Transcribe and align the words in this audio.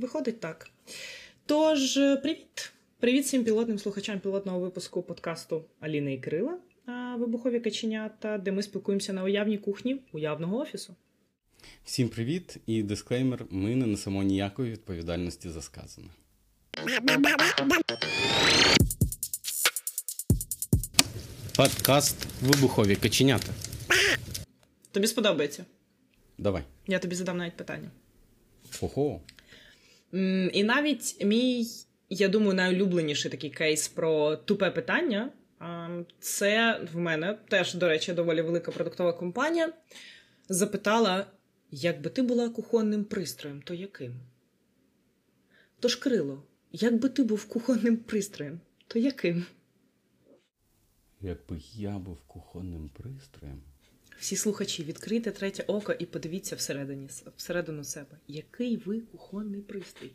Виходить 0.00 0.40
так. 0.40 0.70
Тож, 1.46 1.94
привіт! 1.94 2.72
Привіт 3.00 3.24
всім 3.24 3.44
пілотним 3.44 3.78
слухачам 3.78 4.20
пілотного 4.20 4.60
випуску 4.60 5.02
подкасту 5.02 5.64
Аліни 5.80 6.14
і 6.14 6.18
Кирила 6.18 6.58
Вибухові 7.18 7.60
каченята, 7.60 8.38
де 8.38 8.52
ми 8.52 8.62
спілкуємося 8.62 9.12
на 9.12 9.24
уявній 9.24 9.58
кухні 9.58 10.00
уявного 10.12 10.58
офісу. 10.58 10.94
Всім 11.84 12.08
привіт 12.08 12.56
і 12.66 12.82
дисклеймер: 12.82 13.44
ми 13.50 13.76
не 13.76 13.86
несемо 13.86 14.22
ніякої 14.22 14.72
відповідальності 14.72 15.50
за 15.50 15.62
сказане. 15.62 16.08
Подкаст 21.56 22.26
Вибухові 22.42 22.96
каченята. 22.96 23.52
Тобі 24.92 25.06
сподобається? 25.06 25.64
Давай. 26.38 26.62
Я 26.86 26.98
тобі 26.98 27.14
задам 27.14 27.36
навіть 27.36 27.56
питання. 27.56 27.90
Ого. 28.80 29.20
І 30.52 30.64
навіть 30.64 31.24
мій, 31.24 31.66
я 32.08 32.28
думаю, 32.28 32.54
найулюбленіший 32.54 33.30
такий 33.30 33.50
кейс 33.50 33.88
про 33.88 34.36
тупе 34.36 34.70
питання. 34.70 35.32
Це 36.20 36.80
в 36.92 36.96
мене 36.96 37.38
теж, 37.48 37.74
до 37.74 37.88
речі, 37.88 38.12
доволі 38.12 38.42
велика 38.42 38.72
продуктова 38.72 39.12
компанія. 39.12 39.72
Запитала, 40.48 41.26
якби 41.70 42.10
ти 42.10 42.22
була 42.22 42.48
кухонним 42.48 43.04
пристроєм, 43.04 43.62
то 43.62 43.74
яким? 43.74 44.14
Тож, 45.80 45.96
Крило, 45.96 46.42
якби 46.72 47.08
ти 47.08 47.22
був 47.22 47.44
кухонним 47.44 47.96
пристроєм, 47.96 48.60
то 48.86 48.98
яким? 48.98 49.46
Якби 51.20 51.60
я 51.74 51.98
був 51.98 52.20
кухонним 52.26 52.88
пристроєм. 52.88 53.62
Всі 54.20 54.36
слухачі, 54.36 54.84
відкрийте 54.84 55.30
третє 55.30 55.62
око 55.62 55.92
і 55.92 56.06
подивіться 56.06 56.56
всередині, 56.56 57.08
всередину 57.36 57.84
себе. 57.84 58.18
Який 58.28 58.76
ви 58.76 59.00
кухонний 59.00 59.60
пристрій? 59.62 60.12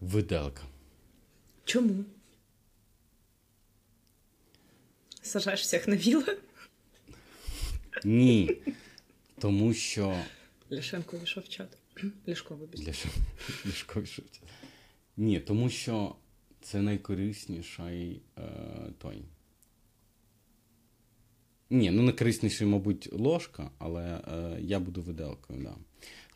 Виделка. 0.00 0.62
Чому? 1.64 2.04
Сажаєш 5.22 5.60
всіх 5.60 5.88
на 5.88 5.96
віла? 5.96 6.36
Ні. 8.04 8.56
Тому 9.38 9.74
що. 9.74 10.24
Ляшенко 10.72 11.16
вийшов 11.16 11.44
в 11.44 11.48
чат. 11.48 11.78
Ляшко, 12.28 12.56
вибіг. 12.56 12.88
Ляшко, 13.66 14.00
вийшов 14.00 14.24
в 14.24 14.30
чат. 14.30 14.42
Ні, 15.16 15.40
тому 15.40 15.70
що 15.70 16.16
це 16.60 16.82
найкорисніший 16.82 18.22
е, 18.38 18.42
той. 18.98 19.22
Ні, 21.70 21.90
ну 21.90 22.02
найкорисніший, 22.02 22.66
мабуть, 22.66 23.08
ложка, 23.12 23.70
але 23.78 24.04
е, 24.04 24.58
я 24.60 24.80
буду 24.80 25.02
виделкою, 25.02 25.62
да. 25.62 25.74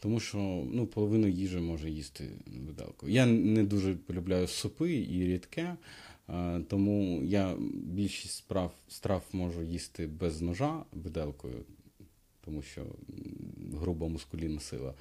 Тому 0.00 0.20
що 0.20 0.38
ну, 0.72 0.86
половину 0.86 1.28
їжі 1.28 1.58
може 1.58 1.90
їсти 1.90 2.28
виделкою. 2.66 3.12
Я 3.12 3.26
не 3.26 3.62
дуже 3.62 3.94
полюбляю 3.94 4.46
супи 4.46 4.92
і 4.92 5.26
рідке, 5.26 5.76
е, 6.28 6.60
тому 6.68 7.22
я 7.24 7.56
більшість 7.74 8.34
справ, 8.34 8.74
страв 8.88 9.22
можу 9.32 9.62
їсти 9.62 10.06
без 10.06 10.40
ножа 10.40 10.84
виделкою, 10.92 11.64
тому 12.44 12.62
що 12.62 12.82
груба 13.74 14.08
мускулінна 14.08 14.60
сила. 14.60 14.94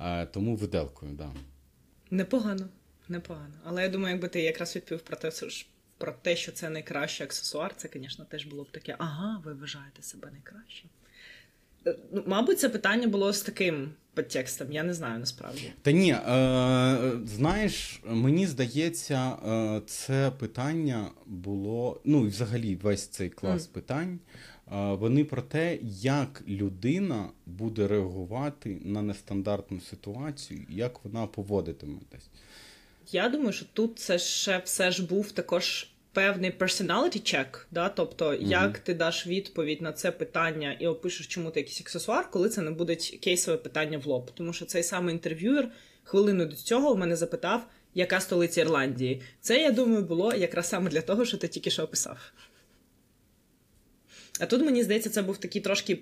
Е, 0.00 0.26
тому 0.26 0.56
виделкою, 0.56 1.16
так. 1.16 1.28
Да. 1.32 1.40
Непогано, 2.16 2.68
непогано. 3.08 3.54
Але 3.64 3.82
я 3.82 3.88
думаю, 3.88 4.14
якби 4.14 4.28
ти 4.28 4.40
якраз 4.42 4.76
відповів 4.76 5.02
про 5.02 5.16
те, 5.16 5.30
що 5.30 5.66
про 5.98 6.12
те, 6.12 6.36
що 6.36 6.52
це 6.52 6.70
найкращий 6.70 7.24
аксесуар, 7.24 7.74
це, 7.76 7.88
звісно, 7.92 8.24
теж 8.24 8.46
було 8.46 8.62
б 8.62 8.70
таке, 8.70 8.96
ага, 8.98 9.42
ви 9.44 9.54
вважаєте 9.54 10.02
себе 10.02 10.30
найкращим. 10.32 10.90
Е, 11.86 11.96
ну, 12.12 12.24
Мабуть, 12.26 12.60
це 12.60 12.68
питання 12.68 13.08
було 13.08 13.32
з 13.32 13.42
таким 13.42 13.92
підтекстом, 14.14 14.72
я 14.72 14.82
не 14.82 14.94
знаю 14.94 15.18
насправді. 15.18 15.72
Та 15.82 15.92
ні, 15.92 16.12
е, 16.12 17.12
знаєш, 17.24 18.00
мені 18.06 18.46
здається, 18.46 19.36
е, 19.46 19.80
це 19.86 20.32
питання 20.38 21.10
було. 21.26 22.00
Ну, 22.04 22.24
і 22.24 22.28
взагалі, 22.28 22.76
весь 22.76 23.06
цей 23.06 23.30
клас 23.30 23.68
mm. 23.68 23.72
питань. 23.72 24.18
Е, 24.72 24.94
вони 24.94 25.24
про 25.24 25.42
те, 25.42 25.78
як 26.02 26.42
людина 26.48 27.28
буде 27.46 27.88
реагувати 27.88 28.78
на 28.84 29.02
нестандартну 29.02 29.80
ситуацію, 29.80 30.66
як 30.68 31.04
вона 31.04 31.26
поводитиметься. 31.26 32.28
Я 33.12 33.28
думаю, 33.28 33.52
що 33.52 33.66
тут 33.72 33.98
це 33.98 34.18
ще 34.18 34.58
все 34.58 34.90
ж 34.90 35.06
був 35.06 35.32
також 35.32 35.90
певний 36.18 36.50
personality 36.50 37.20
check, 37.34 37.66
да? 37.70 37.88
тобто, 37.88 38.30
mm-hmm. 38.30 38.42
як 38.42 38.78
ти 38.78 38.94
даш 38.94 39.26
відповідь 39.26 39.82
на 39.82 39.92
це 39.92 40.10
питання 40.12 40.76
і 40.80 40.86
опишеш, 40.86 41.26
чому 41.26 41.50
ти 41.50 41.60
якийсь 41.60 41.80
аксесуар, 41.80 42.30
коли 42.30 42.48
це 42.48 42.62
не 42.62 42.70
буде 42.70 42.96
кейсове 42.96 43.56
питання 43.56 43.98
в 43.98 44.06
лоб. 44.06 44.30
Тому 44.34 44.52
що 44.52 44.64
цей 44.64 44.82
самий 44.82 45.14
інтерв'юер 45.14 45.68
хвилину 46.04 46.46
до 46.46 46.56
цього 46.56 46.94
в 46.94 46.98
мене 46.98 47.16
запитав, 47.16 47.66
яка 47.94 48.20
столиця 48.20 48.60
Ірландії. 48.60 49.22
Це, 49.40 49.58
я 49.58 49.70
думаю, 49.70 50.02
було 50.02 50.34
якраз 50.34 50.68
саме 50.68 50.90
для 50.90 51.00
того, 51.00 51.24
що 51.24 51.38
ти 51.38 51.48
тільки 51.48 51.70
що 51.70 51.82
описав. 51.82 52.18
А 54.40 54.46
тут, 54.46 54.64
мені 54.64 54.82
здається, 54.82 55.10
це 55.10 55.22
був 55.22 55.36
такий 55.36 55.62
трошки 55.62 55.98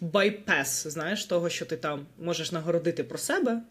bypass, 0.00 0.86
знаєш, 0.86 1.24
того, 1.24 1.48
що 1.48 1.66
ти 1.66 1.76
там 1.76 2.06
можеш 2.18 2.52
нагородити 2.52 3.04
про 3.04 3.18
себе 3.18 3.62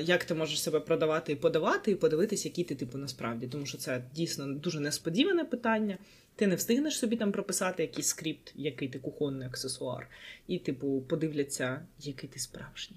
як 0.00 0.24
ти 0.24 0.34
можеш 0.34 0.62
себе 0.62 0.80
продавати 0.80 1.32
і 1.32 1.36
подавати, 1.36 1.90
і 1.90 1.94
подивитися, 1.94 2.48
який 2.48 2.64
ти 2.64 2.74
типу 2.74 2.98
насправді. 2.98 3.46
Тому 3.46 3.66
що 3.66 3.78
це 3.78 4.02
дійсно 4.14 4.54
дуже 4.54 4.80
несподіване 4.80 5.44
питання. 5.44 5.98
Ти 6.36 6.46
не 6.46 6.54
встигнеш 6.54 6.98
собі 6.98 7.16
там 7.16 7.32
прописати 7.32 7.82
якийсь 7.82 8.06
скрипт, 8.06 8.52
який 8.56 8.88
ти 8.88 8.98
кухонний 8.98 9.48
аксесуар, 9.48 10.08
і, 10.46 10.58
типу, 10.58 11.04
подивляться, 11.08 11.86
який 12.00 12.30
ти 12.30 12.38
справжній. 12.38 12.96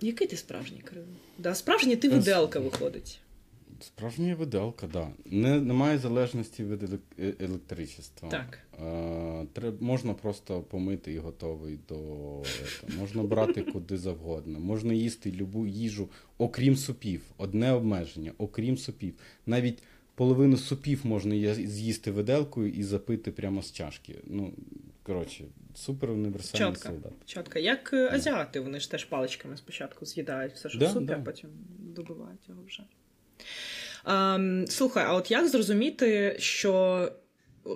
Який 0.00 0.26
ти 0.26 0.36
справжній 0.36 0.78
Кирило? 0.78 1.06
Да, 1.38 1.54
Справжній 1.54 1.96
ти 1.96 2.08
виделка 2.08 2.60
виходить. 2.60 3.20
Справжня 3.80 4.34
виделка, 4.34 4.86
так. 4.86 4.92
Да. 4.92 5.08
Не, 5.24 5.60
Немає 5.60 5.98
залежності 5.98 6.64
від 6.64 6.82
е, 7.18 7.34
електричества. 7.40 8.28
Так. 8.28 8.58
Е, 8.82 9.46
треб, 9.52 9.82
Можна 9.82 10.14
просто 10.14 10.60
помити 10.60 11.12
і 11.12 11.18
готовий 11.18 11.78
до. 11.88 11.96
Це. 12.44 12.96
Можна 12.98 13.22
брати 13.22 13.62
куди 13.62 13.96
завгодно. 13.96 14.60
Можна 14.60 14.92
їсти 14.92 15.32
любу 15.32 15.66
їжу, 15.66 16.08
окрім 16.38 16.76
супів. 16.76 17.22
Одне 17.36 17.72
обмеження, 17.72 18.32
окрім 18.38 18.76
супів. 18.76 19.14
Навіть 19.46 19.82
половину 20.14 20.56
супів 20.56 21.06
можна 21.06 21.54
з'їсти 21.54 22.10
виделкою 22.10 22.72
і 22.72 22.82
запити 22.82 23.32
прямо 23.32 23.62
з 23.62 23.72
чашки. 23.72 24.14
Ну, 24.24 24.52
коротше, 25.02 25.44
супер 25.74 26.10
універсальний 26.10 26.72
Чотка. 26.72 26.88
солдат. 26.88 27.12
Чотка. 27.26 27.58
Як 27.58 27.92
е, 27.92 28.10
азіати, 28.12 28.60
вони 28.60 28.80
ж 28.80 28.90
теж 28.90 29.04
паличками 29.04 29.56
спочатку 29.56 30.06
з'їдають 30.06 30.52
все, 30.52 30.68
що 30.68 30.78
да, 30.78 30.88
супер, 30.88 31.18
да. 31.18 31.24
потім 31.24 31.50
добивають 31.78 32.48
його 32.48 32.62
вже. 32.66 32.82
Ем, 34.06 34.66
Слухай, 34.68 35.04
а 35.06 35.14
от 35.14 35.30
як 35.30 35.48
зрозуміти, 35.48 36.36
що 36.38 37.12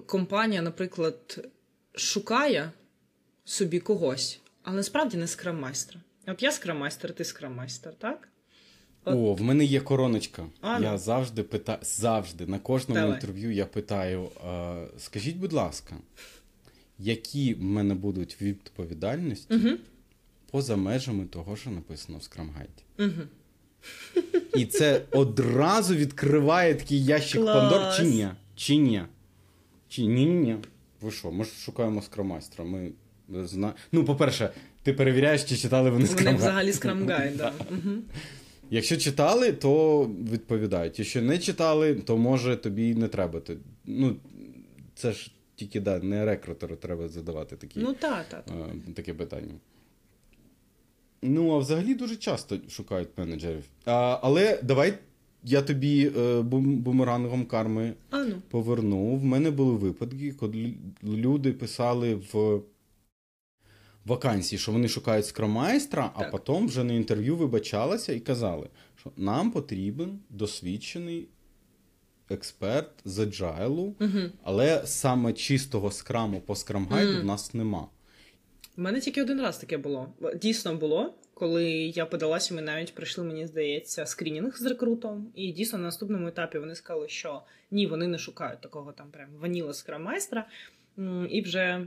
компанія, 0.07 0.63
наприклад, 0.63 1.49
шукає 1.95 2.73
собі 3.45 3.81
когось, 3.81 4.41
але 4.63 4.77
насправді 4.77 5.17
не 5.17 5.27
скраммайстра? 5.27 6.01
От 6.27 6.43
я 6.43 6.53
скраммайстер, 6.53 7.13
ти 7.13 7.25
скраммайстер, 7.25 7.95
так? 7.95 8.29
От. 9.05 9.15
О, 9.15 9.35
в 9.35 9.43
мене 9.43 9.65
є 9.65 9.81
короночка. 9.81 10.47
А, 10.61 10.81
я 10.81 10.93
ну. 10.93 10.99
завжди 10.99 11.43
питаю, 11.43 11.79
завжди 11.83 12.47
на 12.47 12.59
кожному 12.59 13.01
Давай. 13.01 13.15
інтерв'ю 13.15 13.53
я 13.53 13.67
питаю: 13.67 14.29
е, 14.47 14.87
скажіть, 14.99 15.37
будь 15.37 15.53
ласка, 15.53 15.97
які 16.99 17.55
в 17.55 17.63
мене 17.63 17.95
будуть 17.95 18.43
відповідальності 18.43 19.55
угу. 19.55 19.69
поза 20.51 20.77
межами 20.77 21.25
того, 21.25 21.57
що 21.57 21.71
написано 21.71 22.19
в 22.19 22.23
скрамгайді? 22.23 22.83
Угу. 22.99 23.23
І 24.55 24.65
це 24.65 25.03
одразу 25.11 25.95
відкриває 25.95 26.75
такий 26.75 27.05
ящик 27.05 27.41
Клас. 27.41 27.57
Пандор, 27.57 27.97
чи 27.97 28.05
ні? 28.05 28.29
Чи 28.55 28.77
ні? 28.77 29.03
Чи 29.89 30.03
ні, 30.03 30.27
ні, 30.27 30.35
ні. 30.35 30.57
Ви 31.01 31.11
що? 31.11 31.31
Ми 31.31 31.45
ж 31.45 31.51
шукаємо 31.51 32.03
скромайстра. 32.03 32.65
Ми 32.65 32.93
зна... 33.29 33.75
Ну, 33.93 34.05
по-перше, 34.05 34.51
ти 34.83 34.93
перевіряєш, 34.93 35.45
чи 35.45 35.57
читали 35.57 35.91
вони 35.91 36.07
скрамгайд. 36.07 36.37
Вони 36.37 36.39
взагалі 36.39 36.73
скрамгайд, 36.73 37.39
так. 37.39 37.55
Якщо 38.71 38.97
читали, 38.97 39.53
то 39.53 40.05
відповідають. 40.33 40.99
Якщо 40.99 41.23
не 41.23 41.39
читали, 41.39 41.95
то 41.95 42.17
може 42.17 42.57
тобі 42.57 42.95
не 42.95 43.09
треба. 43.09 43.41
Ну, 43.85 44.17
Це 44.95 45.13
ж 45.13 45.31
тільки 45.57 45.81
да, 45.81 45.99
не 45.99 46.25
рекрутеру 46.25 46.77
треба 46.77 47.09
задавати 47.09 47.57
такі, 47.57 47.81
ну, 47.81 47.93
та, 47.93 48.25
та, 48.31 48.41
та. 48.41 48.55
таке 48.95 49.15
питання. 49.15 49.55
Ну, 51.23 51.55
а 51.55 51.59
взагалі 51.59 51.95
дуже 51.95 52.17
часто 52.17 52.57
шукають 52.69 53.09
менеджерів. 53.17 53.65
А, 53.85 54.19
Але 54.23 54.61
давай 54.63 54.95
я 55.45 55.63
тобі 55.63 56.13
е, 56.17 56.43
бумерангом 56.43 57.47
карми 57.47 57.95
а, 58.11 58.19
ну. 58.19 58.35
поверну. 58.51 59.17
В 59.17 59.25
мене 59.25 59.51
були 59.51 59.73
випадки, 59.73 60.33
коли 60.33 60.75
люди 61.05 61.53
писали 61.53 62.15
в 62.15 62.61
вакансії, 64.05 64.59
що 64.59 64.73
вони 64.73 64.89
шукають 64.89 65.27
скромайстра, 65.27 66.11
а 66.15 66.25
потім 66.25 66.67
вже 66.67 66.85
на 66.85 66.93
інтерв'ю 66.93 67.37
вибачалися 67.37 68.13
і 68.13 68.21
казали, 68.21 68.69
що 68.97 69.11
нам 69.17 69.51
потрібен 69.51 70.19
досвідчений. 70.31 71.29
Експерт 72.31 72.91
з 73.05 73.19
agile, 73.19 73.93
угу. 74.01 74.31
але 74.43 74.83
саме 74.85 75.33
чистого 75.33 75.91
скраму 75.91 76.41
по 76.41 76.55
скрамгайду 76.55 77.13
mm. 77.13 77.21
в 77.21 77.25
нас 77.25 77.55
нема. 77.55 77.89
У 78.77 78.81
мене 78.81 79.01
тільки 79.01 79.23
один 79.23 79.41
раз 79.41 79.59
таке 79.59 79.77
було. 79.77 80.13
Дійсно 80.35 80.75
було, 80.75 81.15
коли 81.35 81.65
я 81.73 82.07
подалася, 82.07 82.55
ми 82.55 82.63
навіть 82.63 82.95
пройшли, 82.95 83.25
мені 83.25 83.47
здається, 83.47 84.07
скрінінг 84.07 84.57
з 84.57 84.67
рекрутом. 84.67 85.33
І 85.35 85.53
дійсно 85.53 85.79
на 85.79 85.85
наступному 85.85 86.29
етапі 86.29 86.59
вони 86.59 86.75
сказали, 86.75 87.09
що 87.09 87.43
ні, 87.71 87.87
вони 87.87 88.07
не 88.07 88.19
шукають 88.19 88.61
такого 88.61 88.93
там 88.93 89.11
прям 89.11 89.29
vanilla 89.41 89.73
скрам-майстра. 89.73 90.45
І 91.31 91.43
вже 91.43 91.87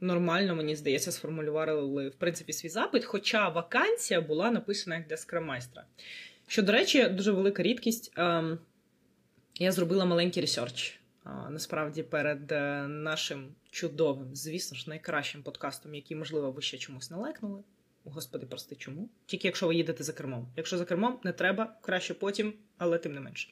нормально, 0.00 0.54
мені 0.54 0.76
здається, 0.76 1.12
сформулювали 1.12 2.08
в 2.08 2.14
принципі 2.14 2.52
свій 2.52 2.68
запит, 2.68 3.04
хоча 3.04 3.48
вакансія 3.48 4.20
була 4.20 4.50
написана 4.50 4.96
як 4.96 5.06
для 5.06 5.16
скрам-майстра. 5.16 5.84
Що, 6.46 6.62
до 6.62 6.72
речі, 6.72 7.08
дуже 7.08 7.32
велика 7.32 7.62
рідкість. 7.62 8.12
Ем, 8.16 8.58
Я 9.54 9.72
зробила 9.72 10.04
маленький 10.04 10.40
research. 10.40 11.00
Насправді, 11.24 12.02
перед 12.02 12.52
е, 12.52 12.88
нашим 12.88 13.54
чудовим, 13.70 14.34
звісно 14.36 14.78
ж, 14.78 14.90
найкращим 14.90 15.42
подкастом, 15.42 15.94
який, 15.94 16.16
можливо, 16.16 16.50
ви 16.50 16.62
ще 16.62 16.78
чомусь 16.78 17.10
не 17.10 17.16
лекнули. 17.16 17.62
Господи, 18.04 18.46
прости, 18.46 18.76
чому? 18.76 19.08
Тільки 19.26 19.48
якщо 19.48 19.66
ви 19.66 19.74
їдете 19.74 20.04
за 20.04 20.12
кермом. 20.12 20.48
Якщо 20.56 20.78
за 20.78 20.84
кермом, 20.84 21.20
не 21.24 21.32
треба, 21.32 21.76
краще 21.80 22.14
потім, 22.14 22.54
але 22.78 22.98
тим 22.98 23.14
не 23.14 23.20
менше. 23.20 23.48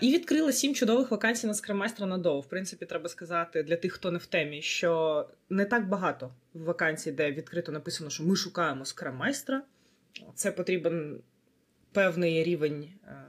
І 0.00 0.12
відкрила 0.12 0.52
сім 0.52 0.74
чудових 0.74 1.10
вакансій 1.10 1.46
на 1.46 1.54
скрамайстра 1.54 2.06
на 2.06 2.18
доу. 2.18 2.40
В 2.40 2.48
принципі, 2.48 2.86
треба 2.86 3.08
сказати 3.08 3.62
для 3.62 3.76
тих, 3.76 3.92
хто 3.92 4.10
не 4.10 4.18
в 4.18 4.26
темі, 4.26 4.62
що 4.62 5.28
не 5.50 5.64
так 5.64 5.88
багато 5.88 6.34
вакансій, 6.54 7.12
де 7.12 7.32
відкрито 7.32 7.72
написано, 7.72 8.10
що 8.10 8.24
ми 8.24 8.36
шукаємо 8.36 8.84
скрамайстра. 8.84 9.62
Це 10.34 10.52
потрібен 10.52 11.20
певний 11.92 12.44
рівень 12.44 12.88
е, 13.04 13.24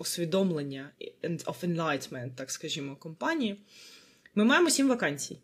усвідомлення 0.00 0.90
of 1.22 1.64
enlightenment, 1.64 2.30
так 2.34 2.50
скажімо, 2.50 2.96
компанії. 2.96 3.60
Ми 4.34 4.44
маємо 4.44 4.70
сім 4.70 4.88
вакансій. 4.88 5.38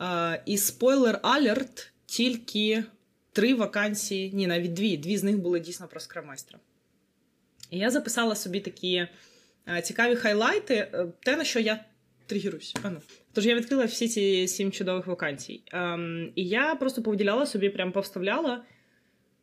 Е, 0.00 0.42
і 0.46 0.58
спойлер 0.58 1.20
алерт, 1.22 1.92
тільки 2.06 2.84
три 3.32 3.54
вакансії, 3.54 4.32
ні, 4.32 4.46
навіть 4.46 4.72
дві. 4.72 4.96
Дві 4.96 5.16
з 5.16 5.24
них 5.24 5.38
були 5.38 5.60
дійсно 5.60 5.88
про 5.88 6.00
скрамайстра. 6.00 6.58
І 7.70 7.78
я 7.78 7.90
записала 7.90 8.34
собі 8.34 8.60
такі 8.60 9.06
е, 9.68 9.82
цікаві 9.82 10.16
хайлайти, 10.16 10.74
е, 10.74 11.06
те, 11.20 11.36
на 11.36 11.44
що 11.44 11.60
я 11.60 11.84
тригеруюсь. 12.26 12.74
А 12.82 12.90
ну. 12.90 13.00
Тож 13.32 13.46
я 13.46 13.54
відкрила 13.54 13.84
всі 13.84 14.08
ці 14.08 14.48
сім 14.48 14.72
чудових 14.72 15.06
вакансій. 15.06 15.62
Ем, 15.72 16.32
і 16.34 16.48
я 16.48 16.74
просто 16.74 17.02
повділяла 17.02 17.46
собі, 17.46 17.68
прям 17.68 17.92
повставляла 17.92 18.64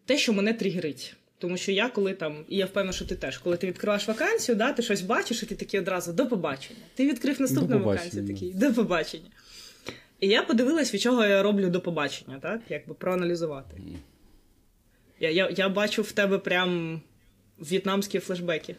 те, 0.05 0.17
що 0.17 0.33
мене 0.33 0.53
тригерить. 0.53 1.15
Тому 1.41 1.57
що 1.57 1.71
я 1.71 1.89
коли 1.89 2.13
там, 2.13 2.45
і 2.49 2.57
я 2.57 2.65
впевнена, 2.65 2.93
що 2.93 3.05
ти 3.05 3.15
теж, 3.15 3.37
коли 3.37 3.57
ти 3.57 3.67
відкриваєш 3.67 4.07
вакансію, 4.07 4.55
да, 4.55 4.73
ти 4.73 4.81
щось 4.81 5.01
бачиш, 5.01 5.43
і 5.43 5.45
ти 5.45 5.55
такий 5.55 5.79
одразу 5.79 6.13
до 6.13 6.27
побачення. 6.27 6.79
Ти 6.95 7.07
відкрив 7.07 7.41
наступну 7.41 7.79
вакансію, 7.79 8.27
такий 8.27 8.53
до 8.53 8.73
побачення. 8.73 9.29
І 10.19 10.27
я 10.27 10.43
подивилась, 10.43 10.93
від 10.93 11.01
чого 11.01 11.25
я 11.25 11.43
роблю 11.43 11.69
до 11.69 11.81
побачення, 11.81 12.39
так? 12.39 12.61
Якби 12.69 12.93
проаналізувати. 12.93 13.77
Я, 15.19 15.29
я, 15.29 15.49
я 15.57 15.69
бачу 15.69 16.01
в 16.01 16.11
тебе 16.11 16.37
прям 16.37 17.01
в'єтнамські 17.59 18.19
флешбеки. 18.19 18.75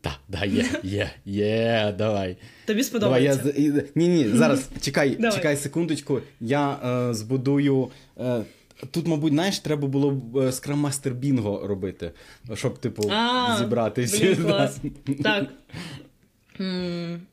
Так, 0.00 0.18
да, 0.28 0.44
є, 0.44 0.64
є, 0.82 1.10
є, 1.24 1.94
давай. 1.98 2.36
Тобі 2.66 2.82
Давай, 2.92 3.24
я 3.24 3.32
сподобається. 3.32 3.84
ні, 3.94 4.08
ні, 4.08 4.28
зараз 4.28 4.68
чекай, 4.80 5.18
чекай 5.34 5.56
секундочку. 5.56 6.20
Я 6.40 6.72
е, 6.72 7.14
збудую. 7.14 7.88
Е, 8.20 8.42
тут, 8.90 9.06
мабуть, 9.06 9.32
знаєш, 9.32 9.58
треба 9.58 9.88
було 9.88 10.10
б 10.10 10.36
Scrum 10.36 10.80
Master 10.80 11.20
Bingo 11.20 11.66
робити, 11.66 12.12
щоб, 12.54 12.78
типу, 12.78 13.10
А, 13.12 13.56
зібрати 13.58 14.02
всі. 14.02 14.24
Блін, 14.24 14.36
клас. 14.44 14.80
Так. 15.22 15.48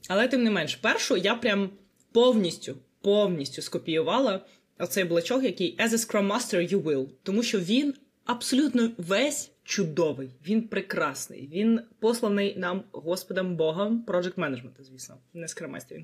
Але 0.10 0.28
тим 0.28 0.44
не 0.44 0.52
менш, 0.52 0.76
першу 0.76 1.18
я 1.18 1.36
прям 1.36 1.70
повністю, 2.12 2.76
повністю 3.02 3.62
скопіювала 3.62 4.46
оцей 4.80 5.04
блочок, 5.04 5.44
який 5.44 5.78
as 5.78 5.90
a 5.90 5.98
Scrum 5.98 6.32
Master 6.34 6.74
you 6.74 6.84
will. 6.84 7.08
Тому 7.24 7.44
що 7.44 7.60
він 7.60 7.94
абсолютно 8.26 8.92
весь 8.98 9.52
чудовий, 9.64 10.30
він 10.48 10.62
прекрасний. 10.68 11.50
Він 11.54 11.80
посланий 12.00 12.56
нам 12.58 12.84
Господом 12.92 13.56
Богом 13.56 14.04
Project 14.08 14.36
Management, 14.36 14.84
звісно, 14.84 15.18
не 15.34 15.48
Scrum 15.48 15.72
Master. 15.72 16.02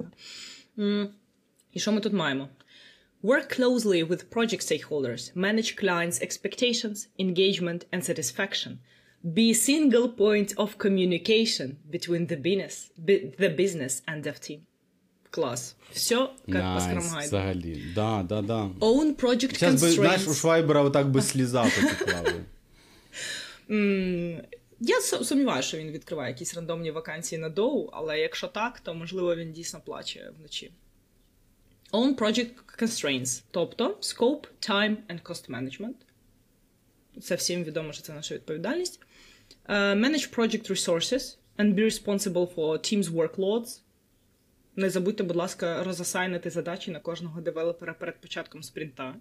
І 1.73 1.79
що 1.79 1.91
ми 1.91 2.01
тут 2.01 2.13
маємо? 2.13 2.49
Work 3.22 3.48
closely 3.58 4.02
with 4.10 4.20
project 4.30 4.62
stakeholders, 4.70 5.22
manage 5.34 5.70
clients' 5.82 6.20
expectations, 6.26 6.96
engagement, 7.18 7.80
and 7.92 8.00
satisfaction. 8.10 8.72
Be 9.38 9.46
a 9.50 9.54
single 9.70 10.08
point 10.24 10.50
of 10.64 10.68
communication 10.84 11.68
between 11.96 12.22
the 12.32 12.36
business, 12.48 12.74
bi- 13.06 13.24
the 13.44 13.50
business 13.62 13.92
and 14.08 14.22
dev 14.22 14.38
team. 14.46 14.60
Клас. 15.30 15.76
Все 15.92 16.16
как 16.46 16.46
по 16.46 16.52
Найс, 16.80 16.84
скрамгайду. 16.84 17.26
взагалі. 17.26 17.82
Да, 17.94 18.24
да, 18.28 18.42
да. 18.42 18.70
Own 18.80 19.14
project 19.14 19.58
Зараз 19.58 19.82
би, 19.82 19.90
знаєш, 19.90 20.26
у 20.26 20.30
constraints. 20.30 20.40
Швайбера 20.40 20.82
отак 20.82 21.10
би 21.10 21.22
сліза 21.22 21.62
потекла. 21.64 22.22
би. 22.22 22.44
М, 23.70 24.42
Я 24.80 25.00
су- 25.00 25.24
сумніваюся, 25.24 25.68
що 25.68 25.78
він 25.78 25.90
відкриває 25.90 26.30
якісь 26.32 26.54
рандомні 26.54 26.90
вакансії 26.90 27.38
на 27.40 27.48
доу, 27.48 27.88
але 27.92 28.18
якщо 28.20 28.46
так, 28.48 28.80
то 28.80 28.94
можливо 28.94 29.36
він 29.36 29.52
дійсно 29.52 29.80
плаче 29.80 30.30
вночі. 30.38 30.70
Own 31.91 32.15
project 32.15 32.51
constraints, 32.79 33.43
тобто 33.51 33.97
scope, 34.01 34.47
time 34.69 34.95
and 35.09 35.21
cost 35.23 35.49
management. 35.49 35.93
Це 37.21 37.35
всім 37.35 37.63
відомо, 37.63 37.93
що 37.93 38.01
це 38.01 38.13
наша 38.13 38.35
відповідальність. 38.35 38.99
Е, 39.67 39.73
Manage 39.73 40.35
project 40.35 40.71
resources 40.71 41.37
and 41.57 41.75
be 41.75 41.83
responsible 41.83 42.55
for 42.55 42.77
team's 42.77 43.03
workloads. 43.09 43.79
Не 44.75 44.89
забудьте, 44.89 45.23
будь 45.23 45.35
ласка, 45.35 45.83
розасайнити 45.83 46.49
задачі 46.49 46.91
на 46.91 46.99
кожного 46.99 47.41
девелопера 47.41 47.93
перед 47.93 48.21
початком 48.21 48.63
спринта. 48.63 49.15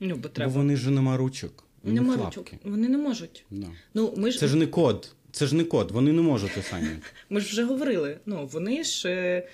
Ну, 0.00 0.16
бо 0.16 0.28
Бо 0.36 0.48
вони 0.48 0.76
ж 0.76 0.90
нема 0.90 1.16
ручок. 1.16 1.64
вони 1.82 2.00
Нема 2.00 2.16
ручок. 2.16 2.50
Вони 2.64 2.88
не 2.88 2.98
можуть. 2.98 3.44
Да. 3.50 3.66
Ну, 3.94 4.14
ми 4.16 4.30
ж 4.30 4.38
Це 4.38 4.48
ж 4.48 4.56
не 4.56 4.66
код. 4.66 5.14
Це 5.32 5.46
ж 5.46 5.56
не 5.56 5.64
код, 5.64 5.90
вони 5.90 6.12
не 6.12 6.22
можуть 6.22 6.64
самі. 6.64 6.88
Ми 7.30 7.40
ж 7.40 7.46
вже 7.46 7.64
говорили. 7.64 8.18
Ну, 8.26 8.46
вони 8.46 8.84
ж 8.84 9.08
е, 9.08 9.48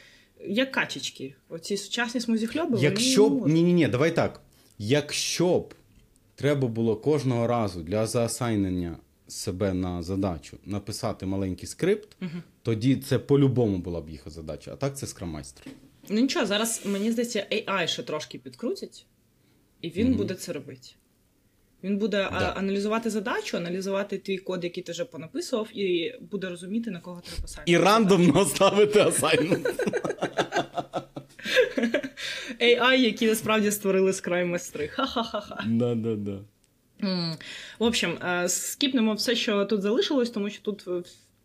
як 0.49 0.73
качечки. 0.73 1.35
Оці 1.49 1.77
сучасні 1.77 2.21
смузіхльоби, 2.21 2.79
Якщо 2.81 3.31
б. 3.31 3.49
Ні, 3.49 3.63
ні, 3.63 3.73
ні, 3.73 3.89
давай 3.89 4.15
так. 4.15 4.41
Якщо 4.79 5.59
б 5.59 5.75
треба 6.35 6.69
було 6.69 6.97
кожного 6.97 7.47
разу 7.47 7.83
для 7.83 8.07
заасайнення 8.07 8.97
себе 9.29 9.75
на 9.75 10.03
задачу 10.03 10.59
написати 10.65 11.27
маленький 11.27 11.67
скрипт, 11.69 12.17
тоді 12.63 12.97
це 12.97 13.19
по-любому 13.19 13.79
була 13.79 14.01
б 14.01 14.11
їх 14.11 14.23
задача. 14.27 14.73
А 14.73 14.77
так 14.77 14.97
це 14.97 15.07
скрамайстер. 15.07 15.67
Ну 16.09 16.21
нічого, 16.21 16.47
зараз 16.47 16.83
мені 16.87 17.13
здається, 17.13 17.47
AI 17.53 17.87
ще 17.87 18.03
трошки 18.03 18.39
підкрутять, 18.39 19.07
і 19.81 19.91
він 19.91 20.09
Мгм. 20.09 20.17
буде 20.17 20.35
це 20.35 20.53
робити. 20.53 20.89
Він 21.85 21.99
буде 21.99 22.29
Да. 22.33 22.55
аналізувати 22.57 23.11
задачу, 23.11 23.57
аналізувати 23.57 24.19
твій 24.19 24.39
код, 24.39 24.65
який 24.65 24.83
ти 24.83 24.93
вже 24.93 25.05
понаписував, 25.05 25.69
і 25.79 26.15
буде 26.31 26.49
розуміти, 26.49 26.91
на 26.91 27.01
кого 27.01 27.21
треба 27.21 27.43
писати. 27.43 27.63
І 27.67 27.77
рандомно 27.79 28.45
ставити 28.45 29.01
асайнмент. 29.01 29.67
AI, 32.61 32.95
які 32.97 33.27
насправді 33.27 33.71
створили 33.71 34.13
скрай 34.13 34.45
майстри. 34.45 34.89
Ха-ха-ха-ха. 34.89 35.65
Да, 35.67 35.95
да, 35.95 36.15
да. 36.17 36.39
М. 37.03 37.37
В 37.79 37.85
общем, 37.85 38.19
е, 38.29 38.49
скіпнемо 38.49 39.15
все, 39.15 39.35
що 39.37 39.65
тут 39.65 39.83
залишилось, 39.83 40.31
тому 40.31 40.51
що 40.51 40.63
тут 40.63 40.85
е, 40.89 41.03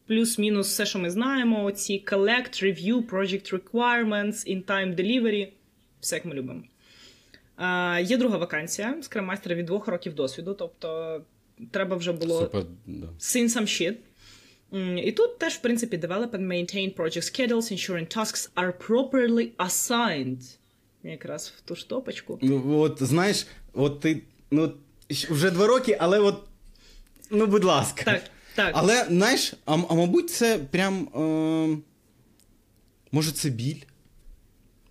плюс-мінус 0.08 0.68
все, 0.68 0.86
що 0.86 1.00
ми 1.00 1.10
знаємо: 1.10 1.72
ці 1.72 2.04
collect, 2.08 2.64
review, 2.64 3.10
project 3.10 3.54
requirements, 3.60 4.34
in 4.56 4.64
time 4.66 4.96
delivery. 4.96 5.48
Все, 6.00 6.16
як 6.16 6.26
ми 6.26 6.34
любимо. 6.36 6.62
Є 8.04 8.18
друга 8.18 8.38
вакансія 8.38 8.98
скраммайстера 9.02 9.56
від 9.56 9.66
двох 9.66 9.88
років 9.88 10.16
досвіду, 10.16 10.54
тобто 10.54 11.22
треба 11.72 11.96
вже 11.96 12.12
було 12.12 12.42
Супер, 12.42 12.64
да. 12.86 13.08
seen 13.20 13.50
some 13.50 13.62
shit. 13.62 13.96
І 15.04 15.12
тут 15.12 15.40
теж, 15.40 15.54
в 15.54 15.62
принципі, 15.62 15.98
develop 15.98 16.30
and 16.30 16.48
maintain 16.48 16.96
project 16.96 17.24
schedules, 17.24 17.72
ensuring 17.72 18.18
tasks 18.18 18.50
are 18.56 18.74
properly 18.88 19.52
assigned. 19.58 20.58
Якраз 21.04 21.54
в 21.58 21.62
ту 21.62 21.76
штопочку. 21.76 22.40
Ну, 22.42 22.80
от 22.80 23.04
знаєш, 23.04 23.48
от 23.74 24.00
ти 24.00 24.22
ну, 24.52 24.74
вже 25.10 25.52
два 25.52 25.68
роки, 25.68 25.98
але 26.00 26.20
от. 26.20 26.44
Ну, 27.32 27.48
будь 27.48 27.64
ласка. 27.64 28.04
Так, 28.04 28.22
так. 28.56 28.72
Але, 28.74 29.06
знаєш, 29.06 29.54
а, 29.66 29.74
а 29.90 29.94
мабуть, 29.94 30.30
це 30.30 30.60
прям. 30.72 31.08
Е, 31.08 31.78
може, 33.12 33.32
це 33.32 33.50
біль? 33.50 33.82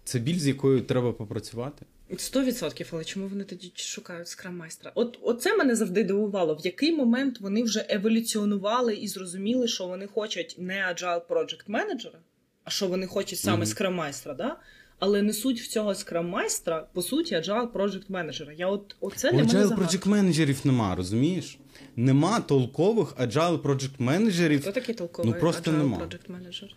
Це 0.04 0.18
біль, 0.18 0.38
з 0.38 0.46
якою 0.46 0.82
треба 0.82 1.12
попрацювати? 1.12 1.86
Сто 2.16 2.44
відсотків, 2.44 2.88
але 2.92 3.04
чому 3.04 3.28
вони 3.28 3.44
тоді 3.44 3.72
шукають 3.76 4.28
скрам-майстра? 4.28 4.92
От 4.94 5.18
оце 5.22 5.56
мене 5.56 5.76
завжди 5.76 6.04
дивувало. 6.04 6.54
В 6.54 6.60
який 6.64 6.92
момент 6.96 7.40
вони 7.40 7.62
вже 7.62 7.86
еволюціонували 7.88 8.94
і 8.94 9.08
зрозуміли, 9.08 9.68
що 9.68 9.86
вони 9.86 10.06
хочуть 10.06 10.54
не 10.58 10.74
agile 10.74 11.20
project 11.28 11.62
менеджера, 11.66 12.18
а 12.64 12.70
що 12.70 12.86
вони 12.88 13.06
хочуть 13.06 13.38
саме 13.38 13.56
Мгм. 13.56 13.66
скрам-майстра, 13.66 14.34
да? 14.34 14.56
але 14.98 15.22
несуть 15.22 15.60
в 15.60 15.68
цього 15.68 15.94
скрам-майстра, 15.94 16.86
по 16.92 17.02
суті, 17.02 17.34
agile 17.34 17.72
project 17.72 18.02
менеджера. 18.08 18.52
Я 18.52 18.66
от 18.66 18.96
оце 19.00 19.32
мене 19.32 19.42
Agile 19.52 19.76
project 19.78 20.08
менеджерів 20.08 20.60
нема, 20.64 20.94
розумієш? 20.94 21.58
Нема 21.96 22.40
толкових 22.40 23.16
agile 23.16 23.62
project 23.62 23.90
менеджерів. 23.98 24.60
Хто 24.62 24.72
такий 24.72 24.94
толковий 24.94 25.32
Ну, 25.32 25.40
просто 25.40 25.70
agile 25.70 25.78
нема. 25.78 25.98
project 25.98 26.30
менеджер? 26.30 26.76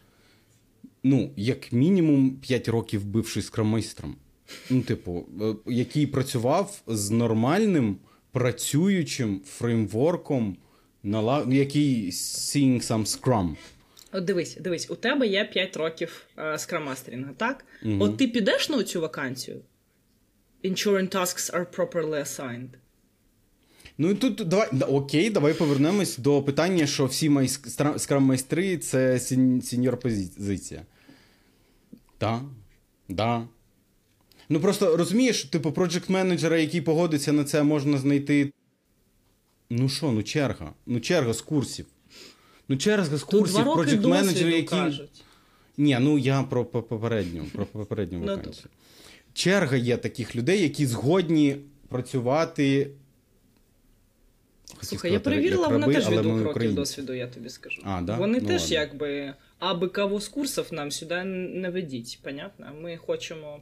Ну, 1.03 1.31
як 1.35 1.71
мінімум 1.71 2.31
5 2.31 2.67
років 2.67 3.05
бивший 3.05 3.43
скромайстром. 3.43 4.15
Ну, 4.69 4.81
типу, 4.81 5.25
е, 5.41 5.55
який 5.73 6.07
працював 6.07 6.81
з 6.87 7.11
нормальним 7.11 7.97
працюючим 8.31 9.41
фреймворком, 9.45 10.57
нала- 11.03 11.53
який 11.53 12.11
seeing 12.11 12.81
some 12.91 13.05
Scrum. 13.05 13.55
От 14.11 14.25
дивись, 14.25 14.57
дивись, 14.61 14.89
у 14.91 14.95
тебе 14.95 15.27
є 15.27 15.45
5 15.45 15.77
років 15.77 16.25
е, 16.37 16.41
скрам-мастерінгу, 16.57 17.33
так? 17.37 17.65
Мгм. 17.83 18.01
От 18.01 18.17
ти 18.17 18.27
підеш 18.27 18.69
на 18.69 18.83
цю 18.83 19.01
вакансію? 19.01 19.61
Ensuring 20.63 21.15
tasks 21.15 21.53
are 21.55 21.65
properly 21.75 22.19
assigned. 22.19 22.67
Ну 23.97 24.09
і 24.09 24.15
тут 24.15 24.35
давай 24.35 24.67
окей, 24.87 25.29
давай 25.29 25.53
повернемось 25.53 26.17
до 26.17 26.43
питання, 26.43 26.87
що 26.87 27.05
всі 27.05 27.29
май 27.29 27.47
скрам 27.97 28.23
майстри 28.23 28.77
це 28.77 29.19
сіньор 29.63 29.97
позиція. 29.99 30.81
Так, 32.17 32.41
да. 33.09 33.47
Ну 34.51 34.59
просто 34.59 34.97
розумієш, 34.97 35.43
типу, 35.43 35.71
проджект 35.71 36.09
менеджера, 36.09 36.57
який 36.57 36.81
погодиться 36.81 37.33
на 37.33 37.43
це, 37.43 37.63
можна 37.63 37.97
знайти. 37.97 38.51
Ну 39.69 39.89
що, 39.89 40.11
ну 40.11 40.23
черга. 40.23 40.73
Ну 40.85 40.99
черга 40.99 41.33
з 41.33 41.41
курсів. 41.41 41.85
Ну 42.67 42.77
черга 42.77 43.17
з 43.17 43.23
курсів, 43.23 43.63
проджект 43.63 44.01
досвіду 44.01 44.09
менеджери, 44.09 44.51
які. 44.51 44.67
кажуть. 44.67 45.23
Ні, 45.77 45.97
ну 46.01 46.17
я 46.17 46.43
про 46.43 46.65
попередню, 46.65 47.45
про 47.53 47.65
попередню 47.65 48.19
Ну, 48.19 48.35
вакансію. 48.35 48.65
Черга 49.33 49.77
є 49.77 49.97
таких 49.97 50.35
людей, 50.35 50.61
які 50.61 50.85
згодні 50.85 51.57
працювати. 51.87 52.91
Хотів 54.73 54.89
Слухай, 54.89 55.11
я 55.11 55.19
перевірила, 55.19 55.63
як 55.63 55.71
вона 55.71 55.87
теж 55.87 56.09
від 56.09 56.21
двох 56.21 56.41
років 56.43 56.75
досвіду, 56.75 57.13
я 57.13 57.27
тобі 57.27 57.49
скажу. 57.49 57.81
А, 57.85 58.01
да? 58.01 58.17
Вони 58.17 58.39
Ну, 58.41 58.47
теж 58.47 58.61
ладно. 58.61 58.75
якби. 58.75 59.33
Аби 59.59 59.87
кого 59.87 60.19
з 60.19 60.27
курсів 60.27 60.65
нам 60.71 60.91
сюди 60.91 61.23
не 61.23 61.69
ведіть, 61.69 62.19
понятно? 62.23 62.71
Ми 62.81 62.97
хочемо. 62.97 63.61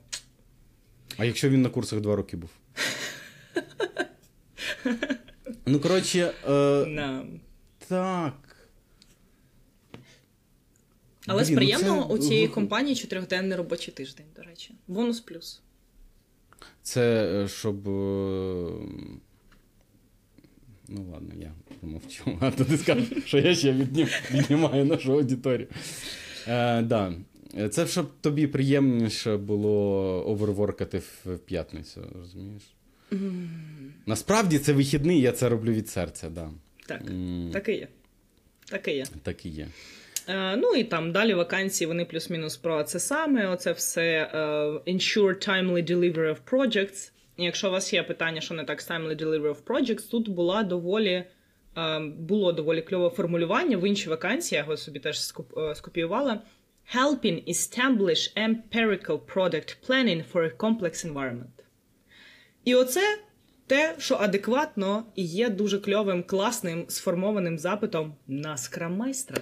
А 1.19 1.25
якщо 1.25 1.49
він 1.49 1.61
на 1.61 1.69
курсах 1.69 2.01
два 2.01 2.15
роки 2.15 2.37
був? 2.37 2.49
ну, 5.65 5.79
коротше, 5.79 6.33
е, 6.49 6.85
На... 6.85 7.25
так. 7.87 8.69
Але 11.27 11.43
з 11.43 11.47
Блін, 11.47 11.55
ну 11.55 11.57
приємного 11.59 12.07
це 12.07 12.13
у 12.13 12.17
цієї 12.27 12.47
компанії 12.47 12.95
чотирьохденний 12.95 13.57
робочий 13.57 13.93
тиждень, 13.93 14.25
до 14.35 14.41
речі. 14.41 14.73
Бонус 14.87 15.19
плюс. 15.19 15.61
Це 16.83 17.31
е, 17.43 17.47
щоб. 17.47 17.87
е, 17.87 18.71
Ну, 20.91 21.05
ладно, 21.11 21.33
я 21.39 21.51
промовчу. 21.79 22.37
А 22.41 22.51
то 22.51 22.65
ти 22.65 22.77
скажеш, 22.77 23.07
що 23.25 23.37
я 23.37 23.55
ще 23.55 23.73
віднім, 23.73 24.07
віднімаю 24.31 24.85
нашу 24.85 25.13
аудиторію. 25.13 25.67
Е, 26.47 26.81
да. 26.81 27.13
Це 27.71 27.87
щоб 27.87 28.09
тобі 28.21 28.47
приємніше 28.47 29.37
було 29.37 29.71
оверворкати 30.27 30.97
в 31.25 31.37
п'ятницю, 31.45 32.01
розумієш? 32.19 32.63
Насправді 34.05 34.59
це 34.59 34.73
вихідний, 34.73 35.21
я 35.21 35.31
це 35.31 35.49
роблю 35.49 35.71
від 35.71 35.89
серця, 35.89 36.29
да. 36.29 36.49
Так, 36.87 37.01
М, 37.09 37.49
так 37.53 37.69
і 37.69 37.71
є. 37.71 37.87
Так 38.69 38.87
і 38.87 38.91
є. 38.91 39.05
так 39.23 39.45
і 39.45 39.49
є. 39.49 39.67
Е, 40.27 40.55
ну 40.55 40.73
і 40.75 40.83
там 40.83 41.11
далі 41.11 41.33
вакансії 41.33 41.87
вони 41.87 42.05
плюс-мінус 42.05 42.57
про 42.57 42.83
це 42.83 42.99
саме. 42.99 43.47
Оце 43.47 43.71
все 43.71 44.31
е, 44.33 44.37
ensure 44.93 45.47
timely 45.49 45.91
delivery 45.91 46.35
of 46.35 46.37
projects. 46.51 47.11
І 47.37 47.43
якщо 47.43 47.67
у 47.67 47.71
вас 47.71 47.93
є 47.93 48.03
питання, 48.03 48.41
що 48.41 48.53
не 48.53 48.63
так 48.63 48.81
з 48.81 48.89
timely 48.89 49.21
delivery 49.23 49.55
of 49.55 49.63
projects, 49.63 50.09
тут 50.11 50.29
була 50.29 50.63
доволі. 50.63 51.23
е, 51.77 51.99
Було 51.99 52.51
доволі 52.53 52.81
кльове 52.81 53.09
формулювання 53.09 53.77
в 53.77 53.87
іншій 53.89 54.09
вакансії, 54.09 54.57
я 54.57 54.63
його 54.63 54.77
собі 54.77 54.99
теж 54.99 55.17
скоп- 55.17 55.69
е, 55.71 55.75
скопіювала. 55.75 56.41
Helping 56.91 57.43
establish 57.47 58.29
empirical 58.35 59.19
product 59.19 59.75
planning 59.85 60.23
for 60.23 60.43
a 60.43 60.49
complex 60.49 61.05
environment. 61.05 61.63
І 62.65 62.75
оце 62.75 63.19
те, 63.67 63.95
що 63.97 64.15
адекватно 64.15 65.05
і 65.15 65.25
є 65.25 65.49
дуже 65.49 65.79
кльовим, 65.79 66.23
класним, 66.23 66.85
сформованим 66.87 67.59
запитом 67.59 68.15
на 68.27 68.57
скрам-майстра. 68.57 69.41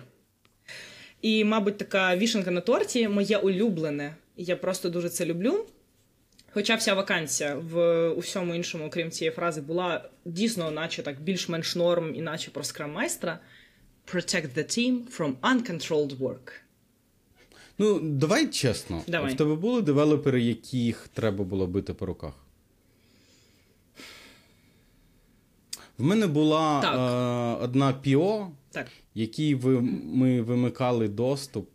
І, 1.22 1.44
мабуть, 1.44 1.78
така 1.78 2.16
вішенка 2.16 2.52
на 2.52 2.62
торті 2.62 3.08
моє 3.08 3.38
улюблене. 3.38 4.16
Я 4.38 4.56
просто 4.56 4.90
дуже 4.90 5.10
це 5.10 5.26
люблю. 5.26 5.66
Хоча 6.52 6.76
вся 6.76 6.94
вакансія 6.94 7.56
в 7.56 8.10
усьому 8.10 8.56
іншому, 8.56 8.86
окрім 8.86 9.12
цієї 9.12 9.36
фрази, 9.36 9.62
була 9.62 10.10
дійсно, 10.26 10.72
наче 10.72 11.04
так 11.04 11.22
більш-менш 11.22 11.76
норм, 11.76 12.16
іначе 12.16 12.52
про 12.52 12.64
скрам-майстра. 12.64 13.40
Protect 14.14 14.58
the 14.58 14.64
team 14.78 15.18
from 15.18 15.36
uncontrolled 15.36 16.18
work. 16.18 16.67
Ну, 17.78 18.00
давай 18.00 18.48
чесно. 18.48 19.02
Давай. 19.08 19.34
В 19.34 19.38
тебе 19.38 19.56
були 19.56 19.82
девелопери, 19.82 20.42
яких 20.44 21.08
треба 21.08 21.44
було 21.44 21.68
бити 21.68 21.94
по 21.94 22.06
руках? 22.06 22.34
В 25.98 26.04
мене 26.04 26.28
була 26.28 26.82
е, 26.82 27.64
одна 27.64 27.94
PO, 27.94 28.48
Так, 28.72 28.88
якій 29.16 29.56
ви, 29.56 29.82
ми 30.04 30.42
вимикали 30.42 31.08
доступ. 31.08 31.70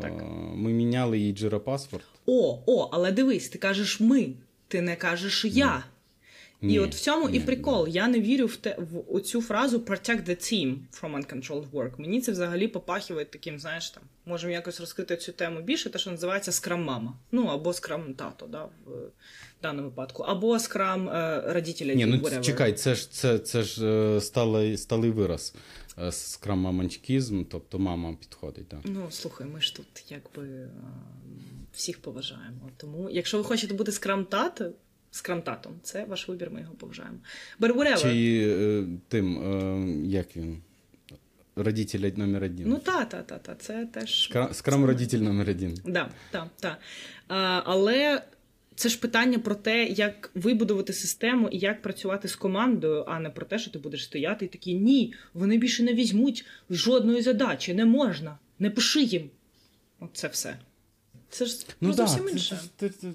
Так. 0.00 0.12
Е, 0.12 0.24
ми 0.54 0.72
міняли 0.72 1.18
Jira 1.18 1.58
Password. 1.60 2.00
О, 2.26 2.58
о, 2.66 2.88
але 2.92 3.12
дивись, 3.12 3.48
ти 3.48 3.58
кажеш 3.58 4.00
ми, 4.00 4.28
ти 4.68 4.80
не 4.80 4.96
кажеш 4.96 5.44
я. 5.44 5.84
І 6.62 6.80
от 6.80 6.94
в 6.94 7.00
цьому 7.00 7.28
ні, 7.28 7.36
і 7.36 7.40
прикол. 7.40 7.88
Я 7.88 8.08
не 8.08 8.20
вірю 8.20 8.46
в 8.46 8.56
те 8.56 8.76
в 8.78 9.20
цю 9.20 9.42
фразу 9.42 9.78
protect 9.78 10.28
the 10.28 10.36
team 10.36 10.76
from 11.00 11.16
uncontrolled 11.16 11.70
work. 11.70 11.90
Мені 11.98 12.20
це 12.20 12.32
взагалі 12.32 12.68
попахиває 12.68 13.26
таким, 13.26 13.58
знаєш, 13.58 13.90
там 13.90 14.02
можемо 14.26 14.52
якось 14.52 14.80
розкрити 14.80 15.16
цю 15.16 15.32
тему 15.32 15.60
більше, 15.60 15.90
те, 15.90 15.98
що 15.98 16.10
називається 16.10 16.52
скрам-мама. 16.52 17.12
Ну 17.32 17.46
або 17.46 17.72
скрам-тато, 17.72 18.46
да, 18.48 18.64
в 18.64 19.10
даному 19.62 19.88
випадку, 19.88 20.22
або 20.22 20.58
скрам 20.58 21.08
е, 21.08 21.42
родителя. 21.46 21.94
Ні, 21.94 22.06
ну 22.06 22.16
whatever. 22.16 22.40
чекай, 22.40 22.72
це 22.72 22.94
ж 22.94 23.10
це, 23.10 23.38
це 23.38 23.62
ж 23.62 23.86
е, 23.86 24.20
сталий, 24.20 24.76
сталий 24.76 25.10
вираз. 25.10 25.54
Е, 25.98 26.10
Скрам-маманчкізм, 26.10 27.44
тобто 27.50 27.78
мама 27.78 28.16
підходить. 28.20 28.68
Так. 28.68 28.80
Ну, 28.84 29.06
слухай, 29.10 29.46
ми 29.46 29.60
ж 29.60 29.76
тут 29.76 30.04
якби 30.08 30.48
е, 30.48 30.70
всіх 31.72 32.02
поважаємо. 32.02 32.70
Тому, 32.76 33.10
якщо 33.10 33.38
ви 33.38 33.44
хочете 33.44 33.74
бути 33.74 33.92
скрам-тато, 35.16 35.70
скрам-татом, 35.70 35.72
це 35.82 36.04
ваш 36.04 36.28
вибір, 36.28 36.50
ми 36.50 36.60
його 36.60 36.74
поважаємо. 36.74 37.16
But. 37.60 38.02
Чи 38.02 38.46
е, 38.48 38.84
тим, 39.08 39.38
е, 39.38 40.06
як 40.06 40.36
він? 40.36 40.58
Родитель 41.56 42.12
номер 42.16 42.44
один. 42.44 42.68
Ну, 42.68 42.78
та, 42.78 43.04
та, 43.04 43.22
та, 43.22 43.38
та, 43.38 43.54
це 43.54 43.86
теж. 43.92 44.30
Скра- 44.30 44.54
Скрам-родитель 44.54 45.18
номер 45.18 45.50
один. 45.50 45.78
Да, 45.86 46.10
та, 46.30 46.50
та. 46.60 46.78
А, 47.28 47.62
але 47.64 48.22
це 48.74 48.88
ж 48.88 49.00
питання 49.00 49.38
про 49.38 49.54
те, 49.54 49.84
як 49.84 50.30
вибудувати 50.34 50.92
систему 50.92 51.48
і 51.48 51.58
як 51.58 51.82
працювати 51.82 52.28
з 52.28 52.36
командою, 52.36 53.04
а 53.08 53.20
не 53.20 53.30
про 53.30 53.46
те, 53.46 53.58
що 53.58 53.70
ти 53.70 53.78
будеш 53.78 54.04
стояти 54.04 54.44
і 54.44 54.48
такий 54.48 54.74
ні, 54.74 55.14
вони 55.34 55.58
більше 55.58 55.82
не 55.82 55.94
візьмуть 55.94 56.44
жодної 56.70 57.22
задачі, 57.22 57.74
не 57.74 57.84
можна, 57.84 58.38
не 58.58 58.70
пиши 58.70 59.02
їм. 59.02 59.30
От 60.00 60.10
це 60.12 60.28
все. 60.28 60.58
Це 61.30 61.46
ж 61.46 61.66
Ну 61.80 61.88
про 61.88 61.96
да, 61.96 62.06
зовсім 62.06 62.28
інше. 62.28 62.58
це- 62.76 62.88
це- 62.88 62.94
це- 63.00 63.12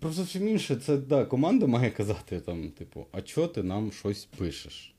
Про 0.00 0.12
зовсім 0.12 0.48
інше, 0.48 0.76
це 0.76 0.96
да, 0.96 1.24
команда 1.24 1.66
має 1.66 1.90
казати 1.90 2.40
там, 2.40 2.68
типу, 2.68 3.06
а 3.12 3.20
чого 3.20 3.46
ти 3.46 3.62
нам 3.62 3.92
щось 3.92 4.24
пишеш? 4.24 4.92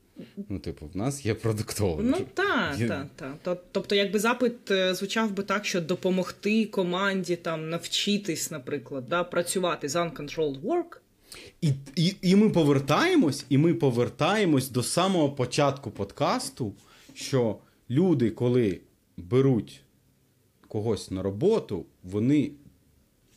Ну, 0.48 0.58
типу, 0.58 0.86
в 0.94 0.96
нас 0.96 1.26
є 1.26 1.34
продуктовий. 1.34 2.06
Ну 2.06 2.26
та, 2.34 2.74
Є- 2.78 2.88
та, 2.88 3.06
та. 3.42 3.56
Тобто, 3.72 3.94
якби 3.94 4.18
запит 4.18 4.70
е, 4.70 4.94
звучав 4.94 5.32
би 5.32 5.42
так, 5.42 5.64
що 5.64 5.80
допомогти 5.80 6.66
команді 6.66 7.36
там 7.36 7.70
навчитись, 7.70 8.50
наприклад, 8.50 9.04
да, 9.08 9.24
працювати 9.24 9.88
з 9.88 9.96
uncontrolled 9.96 10.60
work. 10.60 10.98
І, 11.60 11.72
і, 11.96 12.16
і 12.22 12.36
ми 12.36 12.50
повертаємось, 12.50 13.46
і 13.48 13.58
ми 13.58 13.74
повертаємось 13.74 14.70
до 14.70 14.82
самого 14.82 15.30
початку 15.32 15.90
подкасту, 15.90 16.74
що 17.14 17.58
люди, 17.90 18.30
коли 18.30 18.80
беруть 19.16 19.80
когось 20.68 21.10
на 21.10 21.22
роботу, 21.22 21.86
вони 22.04 22.50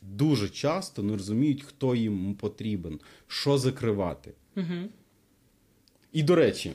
дуже 0.02 0.50
часто 0.50 1.04
не 1.04 1.14
розуміють, 1.14 1.64
хто 1.64 1.96
їм 1.96 2.36
потрібен, 2.36 3.00
що 3.28 3.58
закривати. 3.58 4.34
Угу. 4.58 4.90
І 6.12 6.24
до 6.24 6.36
речі, 6.36 6.72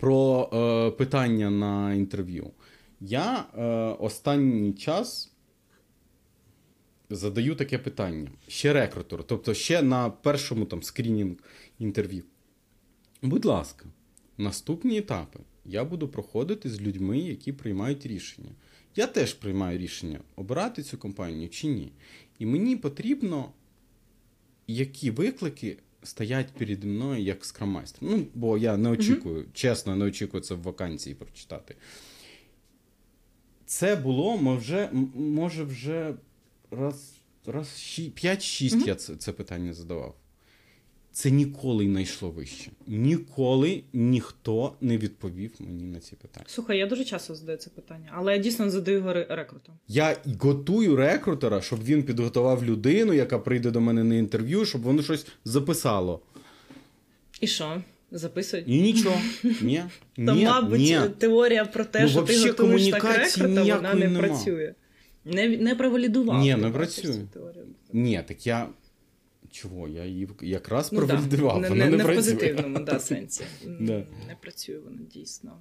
про 0.00 0.50
е, 0.52 0.90
питання 0.90 1.50
на 1.50 1.94
інтерв'ю. 1.94 2.50
Я 3.00 3.46
е, 3.58 3.64
останній 3.98 4.72
час 4.72 5.32
задаю 7.10 7.54
таке 7.54 7.78
питання. 7.78 8.30
Ще 8.48 8.72
рекрутеру, 8.72 9.24
тобто 9.26 9.54
ще 9.54 9.82
на 9.82 10.10
першому 10.10 10.64
там 10.64 10.82
скрінінг 10.82 11.36
інтерв'ю. 11.78 12.24
Будь 13.22 13.44
ласка, 13.44 13.86
наступні 14.38 14.98
етапи 14.98 15.38
я 15.64 15.84
буду 15.84 16.08
проходити 16.08 16.70
з 16.70 16.80
людьми, 16.80 17.18
які 17.18 17.52
приймають 17.52 18.06
рішення. 18.06 18.50
Я 18.96 19.06
теж 19.06 19.34
приймаю 19.34 19.78
рішення, 19.78 20.20
обирати 20.36 20.82
цю 20.82 20.98
компанію 20.98 21.48
чи 21.48 21.66
ні. 21.66 21.92
І 22.38 22.46
мені 22.46 22.76
потрібно 22.76 23.52
які 24.66 25.10
виклики 25.10 25.76
стоять 26.02 26.52
переді 26.58 26.86
мною 26.86 27.22
як 27.22 27.44
скрамайстер. 27.44 27.98
Ну, 28.02 28.26
бо 28.34 28.58
я 28.58 28.76
не 28.76 28.88
очікую, 28.90 29.46
чесно, 29.52 29.96
не 29.96 30.04
очікую 30.04 30.42
це 30.42 30.54
в 30.54 30.62
вакансії 30.62 31.14
прочитати. 31.14 31.74
Це 33.66 33.96
було, 33.96 34.38
ми 34.38 34.56
вже, 34.56 34.84
м- 34.84 35.12
може, 35.14 35.64
вже 35.64 36.14
раз 36.70 37.14
раз 37.46 37.66
5-6 37.68 38.86
я 38.86 38.94
це, 38.94 39.16
це 39.16 39.32
питання 39.32 39.72
задавав. 39.72 40.14
Це 41.16 41.30
ніколи 41.30 41.86
не 41.86 42.02
йшло 42.02 42.30
вище. 42.30 42.70
Ніколи 42.86 43.82
ніхто 43.92 44.72
не 44.80 44.98
відповів 44.98 45.50
мені 45.60 45.84
на 45.84 46.00
ці 46.00 46.16
питання. 46.16 46.46
Слухай, 46.48 46.78
я 46.78 46.86
дуже 46.86 47.04
часто 47.04 47.34
задаю 47.34 47.58
це 47.58 47.70
питання, 47.70 48.12
але 48.14 48.32
я 48.32 48.38
дійсно 48.38 48.70
задаю 48.70 48.96
його 48.98 49.12
ре- 49.12 49.46
Я 49.88 50.16
готую 50.40 50.96
рекрутера, 50.96 51.60
щоб 51.60 51.84
він 51.84 52.02
підготував 52.02 52.64
людину, 52.64 53.12
яка 53.12 53.38
прийде 53.38 53.70
до 53.70 53.80
мене 53.80 54.04
на 54.04 54.14
інтерв'ю, 54.14 54.64
щоб 54.64 54.82
воно 54.82 55.02
щось 55.02 55.26
записало. 55.44 56.20
І 57.40 57.46
що? 57.46 57.82
Записують? 58.10 58.68
І 58.68 58.82
нічого. 58.82 59.16
Ні. 59.62 59.82
Та, 60.16 60.34
ні, 60.34 60.44
мабуть, 60.44 60.80
ні. 60.80 61.00
теорія 61.18 61.64
про 61.64 61.84
те, 61.84 62.02
Ну, 62.02 62.08
що 62.08 62.22
ти 62.22 62.38
готуєш 62.38 62.88
так 62.88 63.04
рекрута, 63.04 63.62
вона 63.76 63.94
не 63.94 64.08
нема. 64.08 64.18
працює. 64.18 64.74
Не, 65.24 65.48
не 65.48 65.74
провалідував. 65.74 66.40
Ні, 66.40 66.54
не 66.56 66.70
працює. 66.70 67.14
теорію. 67.32 67.64
Ні, 67.92 68.22
так 68.28 68.46
я. 68.46 68.68
Чого? 69.56 69.88
Я 69.88 70.04
її 70.04 70.28
якраз 70.42 70.92
Ну, 70.92 71.00
да. 71.00 71.06
провалідував. 71.06 71.60
Не, 71.60 71.70
не, 71.70 71.90
не, 71.90 72.04
в 72.04 72.14
позитивному 72.14 72.78
да, 72.78 72.98
сенсі. 73.00 73.44
Да. 73.64 74.06
Не 74.28 74.36
працює 74.40 74.78
вона 74.78 75.02
дійсно. 75.14 75.60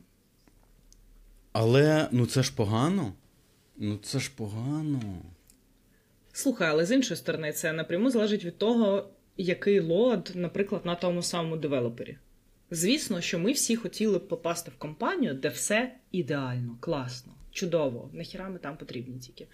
Але 1.52 2.10
ну 2.12 2.26
це 2.26 2.44
ж 2.44 2.56
погано. 2.56 3.14
Ну 3.78 3.98
це 3.98 4.20
ж 4.20 4.32
погано. 4.36 5.02
Слухай, 6.34 6.70
але 6.70 6.86
з 6.86 6.92
іншої 6.92 7.18
сторони, 7.18 7.54
це 7.54 7.74
напряму 7.74 8.10
залежить 8.10 8.46
від 8.46 8.58
того, 8.58 9.10
який 9.38 9.80
лот, 9.80 10.32
наприклад, 10.36 10.86
на 10.86 10.96
тому 10.96 11.22
самому 11.22 11.58
девелопері. 11.58 12.18
Звісно, 12.72 13.22
що 13.22 13.40
ми 13.40 13.52
всі 13.52 13.76
хотіли 13.76 14.18
б 14.18 14.28
попасти 14.28 14.72
в 14.72 14.80
компанію, 14.80 15.34
де 15.34 15.50
все 15.50 15.96
ідеально, 16.12 16.78
класно, 16.80 17.34
чудово. 17.52 18.10
Нахіра 18.14 18.50
ми 18.50 18.60
там 18.60 18.78
потрібні 18.78 19.20
тільки. 19.20 19.48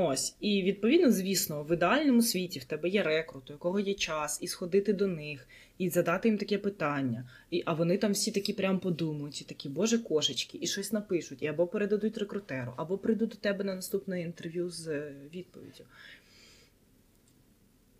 Ось, 0.00 0.36
і 0.40 0.62
відповідно, 0.62 1.10
звісно, 1.10 1.62
в 1.64 1.72
ідеальному 1.72 2.22
світі 2.22 2.58
в 2.58 2.64
тебе 2.64 2.88
є 2.88 3.02
рекрут, 3.02 3.50
у 3.50 3.52
якого 3.52 3.80
є 3.80 3.94
час, 3.94 4.38
і 4.42 4.48
сходити 4.48 4.92
до 4.92 5.06
них, 5.06 5.48
і 5.78 5.90
задати 5.90 6.28
їм 6.28 6.38
таке 6.38 6.58
питання. 6.58 7.30
І, 7.50 7.62
а 7.66 7.72
вони 7.72 7.98
там 7.98 8.12
всі 8.12 8.30
такі 8.30 8.52
прям 8.52 8.78
подумають, 8.78 9.40
і 9.40 9.44
такі, 9.44 9.68
боже, 9.68 9.98
кошечки, 9.98 10.58
і 10.60 10.66
щось 10.66 10.92
напишуть, 10.92 11.42
і 11.42 11.46
або 11.46 11.66
передадуть 11.66 12.18
рекрутеру, 12.18 12.72
або 12.76 12.98
прийдуть 12.98 13.28
до 13.28 13.36
тебе 13.36 13.64
на 13.64 13.74
наступне 13.74 14.22
інтерв'ю 14.22 14.70
з 14.70 14.88
е, 14.88 15.12
відповіддю. 15.34 15.84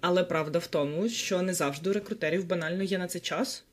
Але 0.01 0.25
правда 0.25 0.59
в 0.59 0.67
тому, 0.67 1.09
що 1.09 1.43
не 1.43 1.55
завжди 1.55 1.91
у 1.91 1.93
рекрутерів 1.93 2.47
банально 2.47 2.83
є 2.83 2.99
на 2.99 3.07
це 3.07 3.21
час. 3.21 3.65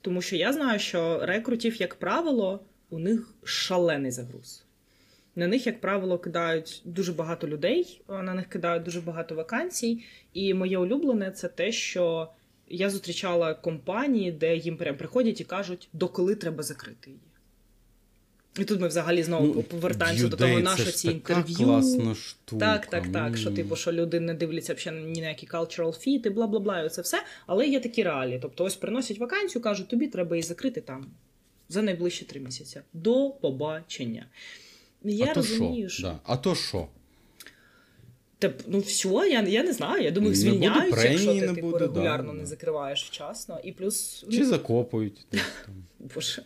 Тому 0.00 0.22
що 0.22 0.36
я 0.36 0.52
знаю, 0.52 0.78
що 0.78 1.26
рекрутів, 1.26 1.80
як 1.80 1.94
правило, 1.94 2.64
у 2.88 2.98
них 2.98 3.34
шалений 3.44 4.10
загруз. 4.10 4.64
На 5.36 5.46
них, 5.46 5.66
як 5.66 5.80
правило, 5.80 6.18
кидають 6.18 6.82
дуже 6.84 7.12
багато 7.12 7.48
людей, 7.48 8.00
на 8.08 8.34
них 8.34 8.46
кидають 8.46 8.82
дуже 8.82 9.00
багато 9.00 9.34
вакансій. 9.34 10.04
І 10.32 10.54
моє 10.54 10.78
улюблене 10.78 11.30
це 11.30 11.48
те, 11.48 11.72
що 11.72 12.28
я 12.68 12.90
зустрічала 12.90 13.54
компанії, 13.54 14.32
де 14.32 14.56
їм 14.56 14.76
прям 14.76 14.96
приходять 14.96 15.40
і 15.40 15.44
кажуть, 15.44 15.88
доколи 15.92 16.34
треба 16.34 16.62
закрити 16.62 17.10
її. 17.10 17.20
І 18.58 18.64
тут 18.64 18.80
ми 18.80 18.88
взагалі 18.88 19.22
знову 19.22 19.46
Ну, 19.46 19.62
повертаємося 19.62 20.28
до 20.28 20.36
того, 20.36 20.60
на 20.60 20.76
що 20.76 20.92
ці 20.92 21.08
інтерв'ю. 21.08 21.56
класна 21.56 22.14
штука. 22.14 22.66
Так, 22.66 22.86
так, 22.86 23.12
так. 23.12 23.36
Що, 23.36 23.50
типу, 23.50 23.76
що 23.76 23.92
люди 23.92 24.20
не 24.20 24.34
дивляться 24.34 24.74
взагалі 24.74 25.00
ні 25.04 25.20
на 25.20 25.28
які 25.28 25.46
cultural 25.46 25.86
fit 25.86 26.26
і 26.26 26.30
бла 26.30 26.46
бла 26.46 26.60
бла, 26.60 26.82
і 26.82 26.88
це 26.88 27.02
все. 27.02 27.22
Але 27.46 27.66
є 27.66 27.80
такі 27.80 28.02
реалії. 28.02 28.38
Тобто, 28.42 28.64
ось 28.64 28.76
приносять 28.76 29.18
вакансію, 29.18 29.62
кажуть, 29.62 29.88
тобі 29.88 30.06
треба 30.06 30.36
її 30.36 30.42
закрити 30.42 30.80
там 30.80 31.06
за 31.68 31.82
найближчі 31.82 32.24
три 32.24 32.40
місяці. 32.40 32.80
До 32.92 33.30
побачення. 33.30 34.26
Я 35.04 35.24
а 35.24 35.28
то 35.28 35.34
розумію, 35.34 35.88
що? 35.88 35.98
що 35.98 36.08
Да. 36.08 36.18
А 36.24 36.36
то 36.36 36.54
що? 36.54 36.88
Теп, 38.40 38.62
ну 38.66 38.78
все, 38.78 39.08
я, 39.08 39.42
я 39.42 39.62
не 39.62 39.72
знаю. 39.72 40.02
Я 40.04 40.10
думаю, 40.10 40.32
буде 40.32 40.40
звільняють, 40.40 40.94
якщо 40.96 41.34
ти 41.34 41.40
не 41.40 41.54
типу, 41.54 41.70
буде, 41.70 41.78
регулярно 41.78 42.32
да, 42.32 42.38
не 42.38 42.46
закриваєш 42.46 43.04
вчасно. 43.04 43.58
І 43.64 43.72
плюс 43.72 44.24
Чи 44.30 44.38
ну, 44.38 44.44
закопують 44.44 45.26
там. 45.30 45.40
Боже. 46.14 46.42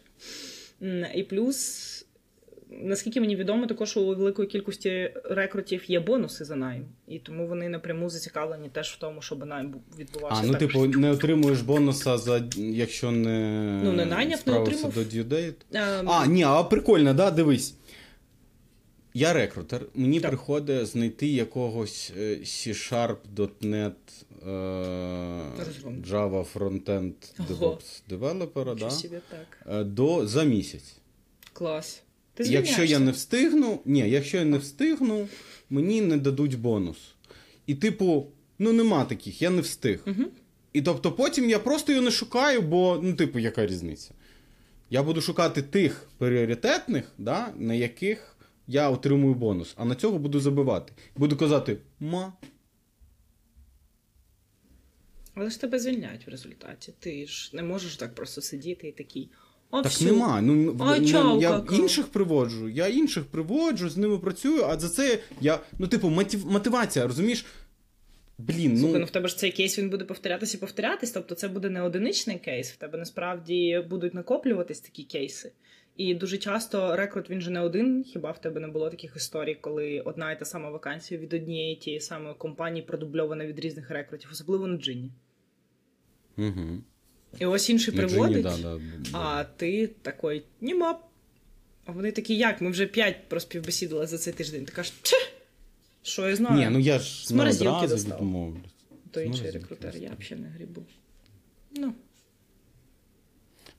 І 1.14 1.22
плюс, 1.22 2.06
наскільки 2.70 3.20
мені 3.20 3.36
відомо, 3.36 3.66
також 3.66 3.96
у 3.96 4.06
великої 4.06 4.48
кількості 4.48 5.12
рекрутів 5.24 5.90
є 5.90 6.00
бонуси 6.00 6.44
за 6.44 6.56
найм. 6.56 6.84
І 7.08 7.18
тому 7.18 7.46
вони 7.46 7.68
напряму 7.68 8.10
зацікавлені 8.10 8.68
теж 8.68 8.92
в 8.92 8.98
тому, 8.98 9.22
щоб 9.22 9.46
найм 9.46 9.74
відбувався. 9.98 10.42
А, 10.42 10.46
ну 10.46 10.52
так. 10.52 10.60
типу, 10.60 10.86
не 10.86 11.10
отримуєш 11.10 11.60
бонуса 11.60 12.18
за 12.18 12.44
якщо 12.56 13.10
не 13.10 13.80
Ну, 13.84 13.92
не 13.92 14.04
найняв, 14.04 14.40
не 14.46 14.58
отримав. 14.58 14.94
до 14.94 15.00
date. 15.00 15.54
Ем, 15.72 16.10
А, 16.10 16.26
ні, 16.26 16.42
а 16.42 16.62
прикольно, 16.62 17.14
да, 17.14 17.30
дивись. 17.30 17.74
Я 19.16 19.32
рекрутер, 19.32 19.86
мені 19.94 20.20
Так. 20.20 20.30
приходить 20.30 20.86
знайти 20.86 21.26
якогось 21.26 22.12
е, 22.18 22.36
C-Sharp, 22.36 23.16
.NET, 23.62 23.92
е, 24.42 24.48
Java 26.10 26.46
Frontend 26.54 27.12
DevOps 27.50 28.02
девелопера, 28.08 28.74
да, 28.74 28.90
так. 29.30 29.66
е, 29.70 29.84
до, 29.84 30.26
за 30.26 30.42
місяць. 30.42 30.96
Клас. 31.52 32.02
Ти 32.34 32.44
Якщо 32.44 32.84
я 32.84 32.98
не 32.98 33.10
встигну, 33.10 33.80
ні, 33.84 34.10
якщо 34.10 34.36
я 34.36 34.44
не 34.44 34.58
встигну, 34.58 35.28
мені 35.70 36.00
не 36.00 36.16
дадуть 36.16 36.58
бонус. 36.58 36.98
І, 37.66 37.74
типу, 37.74 38.26
ну 38.58 38.72
нема 38.72 39.04
таких, 39.04 39.42
я 39.42 39.50
не 39.50 39.60
встиг. 39.60 40.00
Мгм. 40.06 40.26
І 40.72 40.82
тобто 40.82 41.12
потім 41.12 41.50
я 41.50 41.58
просто 41.58 41.92
його 41.92 42.04
не 42.04 42.10
шукаю, 42.10 42.62
бо, 42.62 43.00
ну, 43.02 43.14
типу, 43.14 43.38
яка 43.38 43.66
різниця? 43.66 44.10
Я 44.90 45.02
буду 45.02 45.20
шукати 45.20 45.62
тих 45.62 46.08
пріоритетних, 46.18 47.12
да, 47.18 47.52
на 47.56 47.74
яких 47.74 48.33
я 48.66 48.90
отримую 48.90 49.34
бонус, 49.34 49.74
а 49.76 49.84
на 49.84 49.94
цього 49.94 50.18
буду 50.18 50.40
забивати. 50.40 50.92
Буду 51.16 51.36
казати, 51.36 51.78
ма. 52.00 52.32
Але 55.34 55.50
ж 55.50 55.60
тебе 55.60 55.78
звільняють 55.78 56.26
в 56.26 56.30
результаті. 56.30 56.92
Ти 57.00 57.26
ж 57.26 57.50
не 57.56 57.62
можеш 57.62 57.96
так 57.96 58.14
просто 58.14 58.40
сидіти 58.40 58.88
і 58.88 58.92
такий. 58.92 59.30
О, 59.70 59.82
Так 59.82 59.92
всю. 59.92 60.12
нема. 60.12 60.40
Ну, 60.40 60.76
А 60.80 60.98
ну, 60.98 61.06
чого, 61.06 61.40
я 61.42 61.50
кака? 61.52 61.74
інших 61.76 62.06
приводжу, 62.06 62.68
я 62.68 62.86
інших 62.88 63.24
приводжу, 63.24 63.88
з 63.88 63.96
ними 63.96 64.18
працюю, 64.18 64.64
а 64.64 64.78
за 64.78 64.88
це 64.88 65.18
я. 65.40 65.60
Ну, 65.78 65.86
типу, 65.88 66.08
мотив, 66.10 66.46
мотивація, 66.46 67.06
розумієш? 67.06 67.46
Блін, 68.38 68.78
Слухай, 68.78 68.92
ну 68.92 68.98
ну. 68.98 69.04
в 69.04 69.10
тебе 69.10 69.28
ж 69.28 69.36
цей 69.38 69.52
кейс 69.52 69.78
він 69.78 69.90
буде 69.90 70.04
повторятися 70.04 70.56
і 70.56 70.60
повторятись, 70.60 71.10
тобто 71.10 71.34
це 71.34 71.48
буде 71.48 71.70
не 71.70 71.82
одиничний 71.82 72.38
кейс, 72.38 72.72
в 72.72 72.76
тебе 72.76 72.98
насправді 72.98 73.84
будуть 73.90 74.14
накоплюватись 74.14 74.80
такі 74.80 75.04
кейси. 75.04 75.52
І 75.96 76.14
дуже 76.14 76.38
часто 76.38 76.96
рекрут 76.96 77.30
він 77.30 77.40
же 77.40 77.50
не 77.50 77.60
один. 77.60 78.04
Хіба 78.04 78.30
в 78.30 78.40
тебе 78.40 78.60
не 78.60 78.68
було 78.68 78.90
таких 78.90 79.16
історій, 79.16 79.54
коли 79.54 80.00
одна 80.00 80.32
і 80.32 80.38
та 80.38 80.44
сама 80.44 80.70
вакансія 80.70 81.20
від 81.20 81.34
однієї 81.34 81.76
тієї 81.76 82.00
самої 82.00 82.34
компанії 82.34 82.86
продубльована 82.86 83.46
від 83.46 83.58
різних 83.60 83.90
рекрутів, 83.90 84.30
особливо 84.32 84.66
на 84.66 84.76
джині. 84.76 85.10
Угу. 86.36 86.82
І 87.38 87.46
ось 87.46 87.70
інший 87.70 87.94
На 87.94 88.00
Джині, 88.00 88.12
приводить, 88.12 88.42
да, 88.42 88.56
да, 88.56 88.80
да. 88.98 89.18
а 89.18 89.44
ти 89.44 89.86
такий 89.86 90.44
німа. 90.60 91.00
А 91.84 91.92
вони 91.92 92.12
такі, 92.12 92.36
як? 92.36 92.60
Ми 92.60 92.70
вже 92.70 92.86
п'ять 92.86 93.28
проспівбесідали 93.28 94.06
за 94.06 94.18
цей 94.18 94.32
тиждень. 94.32 94.64
Ти 94.64 94.72
кажеш, 94.72 94.92
«Тьф, 95.02 95.28
що 96.02 96.28
я 96.28 96.36
знаю? 96.36 96.56
Ні, 96.56 96.68
ну 96.70 96.78
я 96.78 96.98
ж 96.98 97.34
морозилки 97.34 97.84
одразу 97.84 98.08
відмовлюсь. 98.08 98.74
То 99.10 99.20
інший 99.20 99.50
рекрутер, 99.50 99.96
я 99.96 100.12
взагалі 100.20 100.42
не 100.42 100.48
грібу. 100.48 100.82
Ну. 101.76 101.94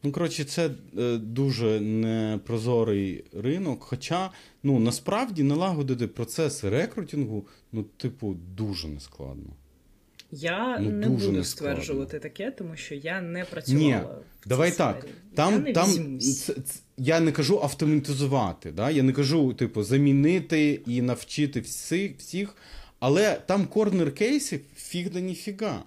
Ну, 0.06 0.12
коротше, 0.12 0.44
це 0.44 0.70
е, 0.98 1.18
дуже 1.18 1.80
непрозорий 1.80 3.24
ринок. 3.34 3.84
Хоча, 3.84 4.32
ну, 4.64 4.80
насправді 4.80 5.44
налагодити 5.44 6.08
процес 6.08 6.64
рекрутингу, 6.64 7.48
ну, 7.72 7.84
типу, 7.84 8.36
дуже 8.58 8.88
нескладно. 8.88 9.50
Я 10.32 10.78
Ну, 10.80 10.90
не 10.92 11.08
дуже 11.08 11.26
буду 11.28 11.38
нескладно. 11.38 11.44
стверджувати 11.76 12.20
таке, 12.20 12.52
тому 12.52 12.76
що 12.76 12.96
я 12.96 13.22
не 13.22 13.46
працювала. 13.46 13.86
Ні, 13.88 13.94
в 13.96 14.44
цій 14.44 14.50
Давай 14.50 14.72
сфері. 14.72 14.94
так. 14.94 15.08
я 15.52 15.60
не 15.60 15.74
там 15.74 16.20
це, 16.20 16.54
це, 16.54 16.80
я 16.98 17.20
не 17.20 17.32
кажу 17.32 17.60
автоматизувати, 17.64 18.72
да? 18.72 18.90
я 18.92 19.04
не 19.04 19.14
кажу, 19.14 19.54
типу, 19.54 19.84
замінити 19.84 20.82
і 20.88 21.02
навчити 21.02 21.60
всіх, 21.60 22.18
всіх 22.18 22.56
але 23.00 23.42
там 23.46 23.66
корнер 23.68 24.16
кейси 24.16 24.62
фіг 24.76 25.10
да 25.12 25.20
ніфіга. 25.20 25.84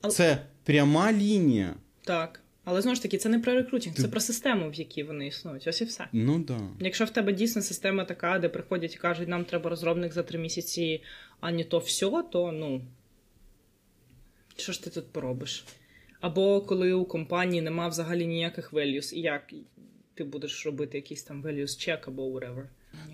Але- 0.00 0.12
Це 0.12 0.42
пряма 0.64 1.12
лінія. 1.12 1.74
Так. 2.04 2.40
Але 2.64 2.82
знову 2.82 2.94
ж 2.94 3.02
таки, 3.02 3.18
це 3.18 3.28
не 3.28 3.38
про 3.38 3.54
рекрутинг, 3.54 3.96
Ти- 3.96 4.02
це 4.02 4.08
про 4.08 4.20
систему, 4.20 4.70
в 4.70 4.74
якій 4.74 5.02
вони 5.02 5.26
існують. 5.26 5.66
Ось 5.66 5.80
і 5.80 5.84
все. 5.84 6.06
Ну 6.12 6.38
да. 6.38 6.60
Якщо 6.80 7.04
в 7.04 7.10
тебе 7.10 7.32
дійсно 7.32 7.62
система 7.62 8.04
така, 8.04 8.38
де 8.38 8.48
приходять 8.48 8.94
і 8.94 8.98
кажуть, 8.98 9.28
нам 9.28 9.44
треба 9.44 9.70
розробник 9.70 10.12
за 10.12 10.22
три 10.22 10.38
місяці, 10.38 11.02
а 11.40 11.52
не 11.52 11.64
то 11.64 11.78
все, 11.78 12.24
то 12.32 12.52
ну. 12.52 12.82
Що 14.56 14.72
ж 14.72 14.84
ти 14.84 14.90
тут 14.90 15.12
поробиш? 15.12 15.64
Або 16.20 16.60
коли 16.60 16.92
у 16.92 17.04
компанії 17.04 17.62
нема 17.62 17.88
взагалі 17.88 18.26
ніяких 18.26 18.72
values, 18.72 19.14
і 19.14 19.20
як 19.20 19.52
ти 20.14 20.24
будеш 20.24 20.66
робити 20.66 20.98
якийсь 20.98 21.22
там 21.22 21.42
values 21.42 21.62
check 21.62 21.98
або 22.06 22.30
whatever. 22.30 22.64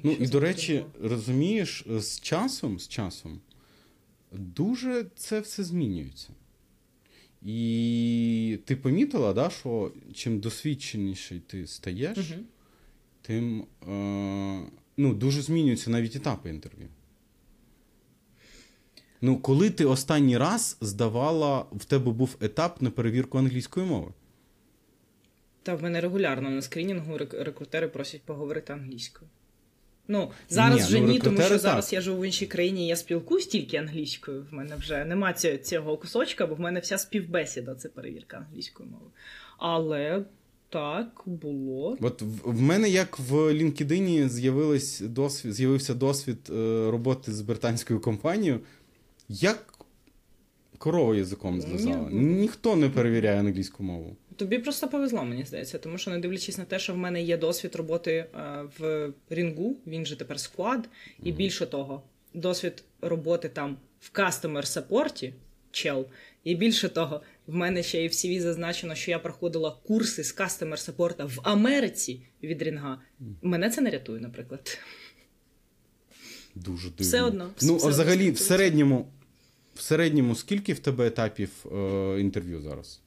Ну 0.02 0.12
і 0.12 0.26
до 0.26 0.40
речі, 0.40 0.78
потрібно. 0.78 1.08
розумієш, 1.08 1.84
з 1.88 2.20
часом, 2.20 2.78
з 2.78 2.88
часом 2.88 3.40
дуже 4.32 5.06
це 5.16 5.40
все 5.40 5.64
змінюється. 5.64 6.28
І 7.46 8.58
ти 8.64 8.76
помітила, 8.76 9.32
да, 9.32 9.50
що 9.50 9.92
чим 10.14 10.38
досвідченіший 10.38 11.40
ти 11.46 11.66
стаєш, 11.66 12.18
Мгм. 12.18 12.44
тим 13.22 13.64
е, 13.88 14.70
ну, 14.96 15.14
дуже 15.14 15.42
змінюються 15.42 15.90
навіть 15.90 16.16
етапи 16.16 16.50
інтерв'ю. 16.50 16.88
Ну, 19.20 19.36
коли 19.38 19.70
ти 19.70 19.84
останній 19.84 20.38
раз 20.38 20.76
здавала, 20.80 21.66
в 21.72 21.84
тебе 21.84 22.12
був 22.12 22.36
етап 22.40 22.82
на 22.82 22.90
перевірку 22.90 23.38
англійської 23.38 23.86
мови? 23.86 24.12
Та 25.62 25.74
в 25.74 25.82
мене 25.82 26.00
регулярно 26.00 26.50
на 26.50 26.62
скрінінгу 26.62 27.18
рекрутери 27.18 27.88
просять 27.88 28.22
поговорити 28.22 28.72
англійською. 28.72 29.30
Ну, 30.08 30.30
зараз 30.48 30.76
Ні, 30.80 30.86
вже 30.86 31.00
ну, 31.00 31.06
ні, 31.06 31.18
тому 31.18 31.40
що 31.40 31.58
зараз 31.58 31.84
так. 31.84 31.92
я 31.92 32.00
живу 32.00 32.20
в 32.20 32.26
іншій 32.26 32.46
країні, 32.46 32.86
я 32.86 32.96
спілкуюсь 32.96 33.46
тільки 33.46 33.76
англійською. 33.76 34.46
В 34.50 34.54
мене 34.54 34.76
вже 34.76 35.04
нема 35.04 35.32
цього, 35.62 35.96
кусочка, 35.96 36.46
бо 36.46 36.54
в 36.54 36.60
мене 36.60 36.80
вся 36.80 36.98
співбесіда 36.98 37.74
це 37.74 37.88
перевірка 37.88 38.36
англійської 38.36 38.88
мови. 38.88 39.06
Але 39.58 40.24
так 40.68 41.22
було. 41.26 41.96
От 42.00 42.22
в, 42.22 42.40
в 42.44 42.60
мене 42.60 42.88
як 42.88 43.18
в 43.18 43.34
LinkedIn 43.34 44.28
з'явилось 44.28 45.00
досвід, 45.00 45.54
з'явився 45.54 45.94
досвід 45.94 46.38
е, 46.50 46.52
роботи 46.90 47.32
з 47.32 47.40
британською 47.40 48.00
компанією, 48.00 48.60
як 49.28 49.74
корова 50.78 51.16
язиком 51.16 51.60
зв'язала. 51.60 52.08
Ні. 52.10 52.20
Ніхто 52.20 52.76
не 52.76 52.88
перевіряє 52.88 53.40
англійську 53.40 53.82
мову. 53.82 54.16
Тобі 54.36 54.58
просто 54.58 54.88
повезло, 54.88 55.24
мені 55.24 55.44
здається, 55.44 55.78
тому 55.78 55.98
що 55.98 56.10
не 56.10 56.18
дивлячись 56.18 56.58
на 56.58 56.64
те, 56.64 56.78
що 56.78 56.94
в 56.94 56.96
мене 56.96 57.22
є 57.22 57.36
досвід 57.36 57.76
роботи 57.76 58.12
е, 58.12 58.28
в 58.78 59.12
Рінгу, 59.30 59.76
він 59.86 60.06
же 60.06 60.16
тепер 60.16 60.40
склад, 60.40 60.88
і 61.22 61.32
більше 61.32 61.66
того, 61.66 62.02
досвід 62.34 62.84
роботи 63.00 63.48
там 63.48 63.76
в 64.00 64.10
customer 64.18 64.64
саппорті, 64.64 65.34
чел. 65.70 66.06
І 66.44 66.54
більше 66.54 66.88
того, 66.88 67.20
в 67.46 67.54
мене 67.54 67.82
ще 67.82 68.04
і 68.04 68.08
в 68.08 68.10
CV 68.10 68.40
зазначено, 68.40 68.94
що 68.94 69.10
я 69.10 69.18
проходила 69.18 69.76
курси 69.86 70.24
з 70.24 70.36
customer 70.36 70.76
саппорта 70.76 71.24
в 71.24 71.40
Америці 71.42 72.20
від 72.42 72.62
Рінга. 72.62 73.00
Мене 73.42 73.70
це 73.70 73.80
не 73.80 73.90
рятує, 73.90 74.20
наприклад. 74.20 74.78
Дуже 76.54 76.88
дивно. 76.88 77.04
Все 77.04 77.22
одно, 77.22 77.50
Ну, 77.62 77.76
все 77.76 77.86
а 77.86 77.90
взагалі, 77.90 78.30
в 78.30 78.38
середньому, 78.38 79.12
в 79.74 79.80
середньому, 79.80 80.34
скільки 80.34 80.72
в 80.72 80.78
тебе 80.78 81.06
етапів 81.06 81.50
е, 81.72 82.20
інтерв'ю 82.20 82.60
зараз? 82.62 83.00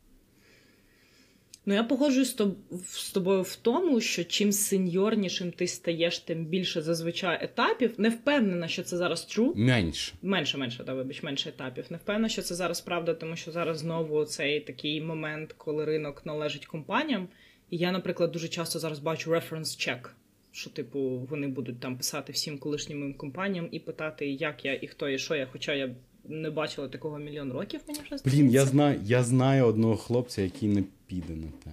Ну, 1.70 1.76
я 1.76 1.84
погоджуюсь 1.84 2.30
з 2.30 2.38
тоб- 2.38 2.56
з 2.88 3.12
тобою 3.12 3.42
в 3.42 3.56
тому, 3.56 4.02
що 4.02 4.24
чим 4.24 4.52
сеньорнішим 4.52 5.52
ти 5.52 5.68
стаєш, 5.68 6.20
тим 6.20 6.46
більше 6.46 6.82
зазвичай 6.82 7.44
етапів. 7.44 7.94
Не 7.98 8.10
впевнена, 8.10 8.68
що 8.68 8.84
це 8.84 8.98
зараз 8.98 9.28
true. 9.32 9.52
Менше. 9.56 10.14
Менше, 10.22 10.58
менше, 10.58 10.84
да, 10.84 10.94
вибач, 10.94 11.24
менше 11.24 11.50
етапів. 11.50 11.86
Не 11.90 11.98
впевнена, 11.98 12.30
що 12.30 12.42
це 12.42 12.56
зараз 12.56 12.82
правда, 12.82 13.14
тому 13.14 13.36
що 13.36 13.52
зараз 13.52 13.78
знову 13.78 14.26
цей 14.26 14.60
такий 14.60 15.02
момент, 15.02 15.54
коли 15.58 15.86
ринок 15.86 16.26
належить 16.26 16.66
компаніям. 16.66 17.28
І 17.70 17.78
я, 17.78 17.92
наприклад, 17.92 18.32
дуже 18.32 18.48
часто 18.48 18.80
зараз 18.80 19.00
бачу 19.00 19.32
reference 19.32 19.62
check, 19.90 20.10
що, 20.52 20.70
типу, 20.70 21.00
вони 21.30 21.48
будуть 21.48 21.80
там 21.80 21.98
писати 21.98 22.34
всім 22.34 22.58
колишнім 22.58 23.00
моїм 23.00 23.14
компаніям 23.14 23.68
і 23.72 23.80
питати, 23.80 24.28
як 24.30 24.66
я 24.66 24.74
і 24.74 24.88
хто 24.88 25.10
і 25.10 25.18
що 25.18 25.36
я, 25.36 25.48
хоча 25.52 25.74
я 25.74 25.96
не 26.26 26.50
бачила 26.50 26.88
такого 26.88 27.20
мільйон 27.20 27.52
років, 27.52 27.82
мені 27.88 28.00
вже 28.00 28.16
Блін, 28.26 28.50
я 28.50 28.66
знаю, 28.66 29.00
я 29.04 29.24
знаю 29.24 29.66
одного 29.66 29.98
хлопця, 29.98 30.42
який 30.42 30.70
не 30.70 30.84
піде 31.10 31.36
на 31.36 31.48
те. 31.64 31.72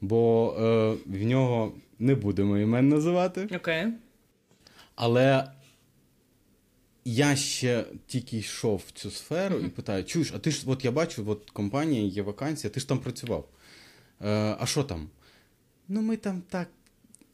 Бо 0.00 0.54
е, 0.58 0.96
в 1.06 1.22
нього 1.22 1.72
не 1.98 2.14
будемо 2.14 2.58
імен 2.58 2.88
називати. 2.88 3.48
Окей. 3.56 3.86
Але 4.94 5.50
я 7.04 7.36
ще 7.36 7.84
тільки 8.06 8.38
йшов 8.38 8.82
в 8.86 8.90
цю 8.90 9.10
сферу 9.10 9.58
і 9.58 9.68
питаю: 9.68 10.04
чуєш, 10.04 10.32
а 10.36 10.38
ти 10.38 10.50
ж, 10.50 10.62
от 10.66 10.84
я 10.84 10.90
бачу, 10.90 11.24
от 11.26 11.50
компанія, 11.50 12.02
є 12.02 12.22
вакансія, 12.22 12.70
ти 12.70 12.80
ж 12.80 12.88
там 12.88 12.98
працював. 12.98 13.48
Е, 14.20 14.56
а 14.60 14.66
що 14.66 14.84
там? 14.84 15.08
Ну, 15.88 16.02
ми 16.02 16.16
там 16.16 16.42
так. 16.48 16.68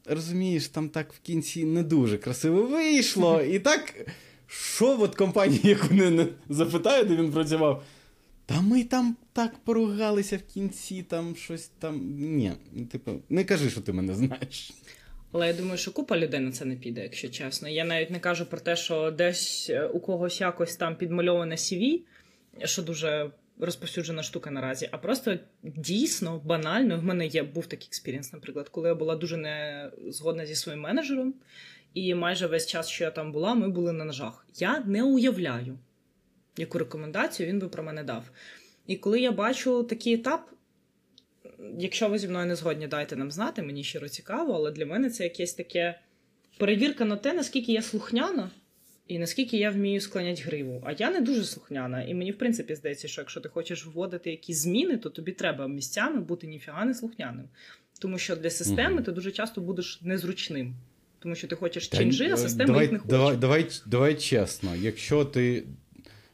Розумієш, 0.06 0.68
там 0.68 0.88
так 0.88 1.12
в 1.12 1.18
кінці 1.18 1.64
не 1.64 1.82
дуже 1.82 2.18
красиво 2.18 2.62
вийшло. 2.62 3.42
І 3.42 3.58
так, 3.58 3.94
що 4.46 5.00
от 5.00 5.14
компанія, 5.14 5.60
яку 5.62 5.94
не, 5.94 6.10
не 6.10 6.26
запитаю, 6.48 7.04
де 7.04 7.16
він 7.16 7.32
працював. 7.32 7.84
Та 8.50 8.60
ми 8.60 8.84
там 8.84 9.16
так 9.32 9.54
поругалися 9.64 10.36
в 10.36 10.42
кінці, 10.42 11.02
там 11.02 11.36
щось 11.36 11.68
там. 11.68 12.14
Ні, 12.18 12.52
типу, 12.92 13.12
не 13.28 13.44
кажи, 13.44 13.70
що 13.70 13.80
ти 13.80 13.92
мене 13.92 14.14
знаєш. 14.14 14.72
Але 15.32 15.46
я 15.46 15.52
думаю, 15.52 15.78
що 15.78 15.92
купа 15.92 16.18
людей 16.18 16.40
на 16.40 16.52
це 16.52 16.64
не 16.64 16.76
піде, 16.76 17.02
якщо 17.02 17.28
чесно. 17.28 17.68
Я 17.68 17.84
навіть 17.84 18.10
не 18.10 18.20
кажу 18.20 18.46
про 18.46 18.60
те, 18.60 18.76
що 18.76 19.10
десь 19.10 19.70
е, 19.70 19.86
у 19.86 20.00
когось 20.00 20.40
якось 20.40 20.76
там 20.76 20.96
підмальоване 20.96 21.54
CV, 21.54 22.00
що 22.64 22.82
дуже 22.82 23.30
розповсюджена 23.58 24.22
штука 24.22 24.50
наразі, 24.50 24.88
а 24.92 24.98
просто 24.98 25.38
дійсно 25.62 26.40
банально. 26.44 26.98
В 26.98 27.04
мене 27.04 27.26
є 27.26 27.42
був 27.42 27.66
такий 27.66 27.86
experience, 27.86 28.32
наприклад, 28.32 28.68
коли 28.68 28.88
я 28.88 28.94
була 28.94 29.16
дуже 29.16 29.36
не 29.36 29.90
згодна 30.08 30.46
зі 30.46 30.54
своїм 30.54 30.80
менеджером, 30.80 31.34
і 31.94 32.14
майже 32.14 32.46
весь 32.46 32.66
час, 32.66 32.88
що 32.88 33.04
я 33.04 33.10
там 33.10 33.32
була, 33.32 33.54
ми 33.54 33.68
були 33.68 33.92
на 33.92 34.04
ножах. 34.04 34.46
Я 34.58 34.80
не 34.86 35.02
уявляю, 35.02 35.78
яку 36.60 36.78
рекомендацію 36.78 37.48
він 37.48 37.58
би 37.58 37.68
про 37.68 37.82
мене 37.82 38.02
дав. 38.04 38.30
І 38.86 38.96
коли 38.96 39.20
я 39.20 39.32
бачу 39.32 39.82
такий 39.82 40.14
етап, 40.14 40.50
якщо 41.78 42.08
ви 42.08 42.18
зі 42.18 42.28
мною 42.28 42.46
не 42.46 42.56
згодні, 42.56 42.86
дайте 42.86 43.16
нам 43.16 43.30
знати, 43.30 43.62
мені 43.62 43.84
щиро 43.84 44.08
цікаво, 44.08 44.52
але 44.54 44.70
для 44.70 44.86
мене 44.86 45.10
це 45.10 45.24
якесь 45.24 45.54
таке 45.54 46.00
перевірка 46.58 47.04
на 47.04 47.16
те, 47.16 47.32
наскільки 47.32 47.72
я 47.72 47.82
слухняна 47.82 48.50
і 49.10 49.18
наскільки 49.18 49.56
я 49.56 49.70
вмію 49.70 50.00
склонять 50.00 50.42
гриву. 50.44 50.82
А 50.86 50.92
я 50.92 51.10
не 51.10 51.20
дуже 51.20 51.44
слухняна, 51.44 52.02
і 52.02 52.14
мені, 52.14 52.32
в 52.32 52.38
принципі, 52.38 52.74
здається, 52.74 53.08
що 53.08 53.20
якщо 53.20 53.40
ти 53.40 53.48
хочеш 53.48 53.86
вводити 53.86 54.30
якісь 54.30 54.56
зміни, 54.56 54.96
то 54.96 55.10
тобі 55.10 55.32
треба 55.32 55.68
місцями 55.68 56.20
бути 56.20 56.46
ніфіга 56.46 56.84
не 56.84 56.94
слухняним. 56.94 57.48
Тому 58.00 58.18
що 58.18 58.36
для 58.36 58.50
системи 58.50 59.02
ти 59.02 59.12
дуже 59.12 59.32
часто 59.32 59.60
будеш 59.60 60.00
незручним. 60.02 60.74
Тому 61.18 61.34
що 61.34 61.48
ти 61.48 61.56
хочеш 61.56 61.88
чинжи, 61.88 62.30
а 62.32 62.36
система 62.36 62.66
давай, 62.66 62.82
їх 62.82 62.92
не 62.92 62.98
хоче. 62.98 63.10
Давай, 63.10 63.36
давай, 63.36 63.66
давай 63.86 64.14
чесно, 64.14 64.76
якщо 64.76 65.24
ти, 65.24 65.64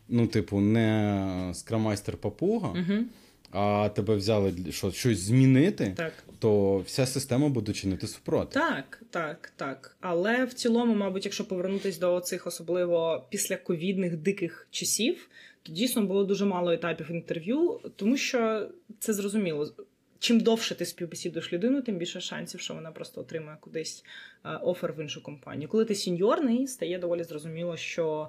ну, 0.09 0.27
типу, 0.27 0.61
не 0.61 1.51
скрамайстер 1.55 2.17
папуга, 2.17 2.69
Угу, 2.69 3.05
а 3.51 3.89
тебе 3.89 4.17
взяли 4.17 4.55
що, 4.71 4.93
щось 4.93 5.19
змінити, 5.19 5.93
так. 5.97 6.13
то 6.39 6.79
вся 6.79 7.07
система 7.07 7.49
буде 7.49 7.73
чинити 7.73 8.07
супроти. 8.07 8.55
Так, 8.55 9.03
так, 9.11 9.53
так. 9.57 9.97
Але 10.01 10.45
в 10.45 10.53
цілому, 10.53 10.95
мабуть, 10.95 11.25
якщо 11.25 11.49
повернутися 11.49 12.01
до 12.01 12.21
цих 12.21 12.47
особливо 12.47 13.27
післяковідних 13.31 14.17
диких 14.17 14.69
часів, 14.71 15.29
то 15.63 15.73
дійсно 15.73 16.03
було 16.03 16.25
дуже 16.25 16.45
мало 16.45 16.73
етапів 16.73 17.11
інтерв'ю, 17.11 17.81
тому 17.97 18.17
що 18.17 18.69
це 18.99 19.13
зрозуміло. 19.13 19.73
Чим 20.19 20.41
довше 20.41 20.75
ти 20.75 20.87
співбесідуєш 20.87 21.53
людину, 21.53 21.83
тим 21.83 21.97
більше 21.97 22.21
шансів, 22.21 22.61
що 22.61 22.75
вона 22.75 22.91
просто 22.91 23.21
отримає 23.21 23.59
кудись 23.61 24.05
е, 24.45 24.49
офер 24.63 24.93
в 24.93 25.01
іншу 25.01 25.23
компанію. 25.23 25.69
Коли 25.69 25.85
ти 25.85 25.95
сіньорний, 25.95 26.67
стає 26.67 26.99
доволі 26.99 27.25
зрозуміло, 27.25 27.77
що 27.77 28.29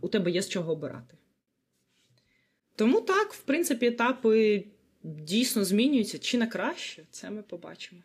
у 0.00 0.08
тебе 0.08 0.30
є 0.30 0.42
з 0.42 0.48
чого 0.48 0.72
обирати. 0.72 1.16
Тому 2.76 3.00
так, 3.00 3.32
в 3.32 3.40
принципі, 3.40 3.86
етапи 3.86 4.64
дійсно 5.02 5.64
змінюються 5.64 6.18
чи 6.18 6.38
на 6.38 6.46
краще, 6.46 7.02
це 7.10 7.30
ми 7.30 7.42
побачимо. 7.42 8.02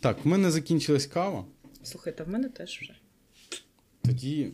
Так, 0.00 0.24
в 0.24 0.28
мене 0.28 0.50
закінчилась 0.50 1.06
кава. 1.06 1.44
Слухайте, 1.82 2.24
в 2.24 2.28
мене 2.28 2.48
теж 2.48 2.80
вже. 2.80 2.94
Тоді 4.04 4.52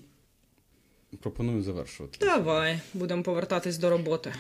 пропоную 1.21 1.63
завершувати. 1.63 2.19
Давай, 2.21 2.81
будемо 2.95 3.23
повертатись 3.23 3.79
до 3.79 3.91
роботи. 3.91 4.35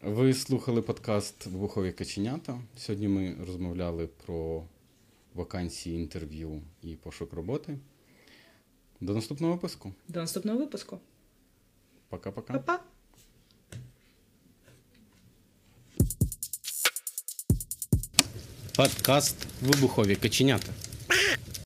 Ви 0.00 0.34
слухали 0.34 0.82
подкаст 0.82 1.46
Вибухові 1.46 1.92
каченята. 1.92 2.60
Сьогодні 2.76 3.08
ми 3.08 3.36
розмовляли 3.46 4.06
про 4.06 4.64
вакансії, 5.34 5.96
інтерв'ю 5.96 6.62
і 6.82 6.96
пошук 6.96 7.32
роботи. 7.32 7.78
До 9.00 9.14
наступного 9.14 9.54
випуску. 9.54 9.92
До 10.08 10.20
наступного 10.20 10.58
випуску. 10.58 11.00
Пока-пока. 12.08 12.52
Па-па! 12.52 12.80
Подкаст 18.76 19.36
Вибухові 19.62 20.16
каченята. 20.16 20.72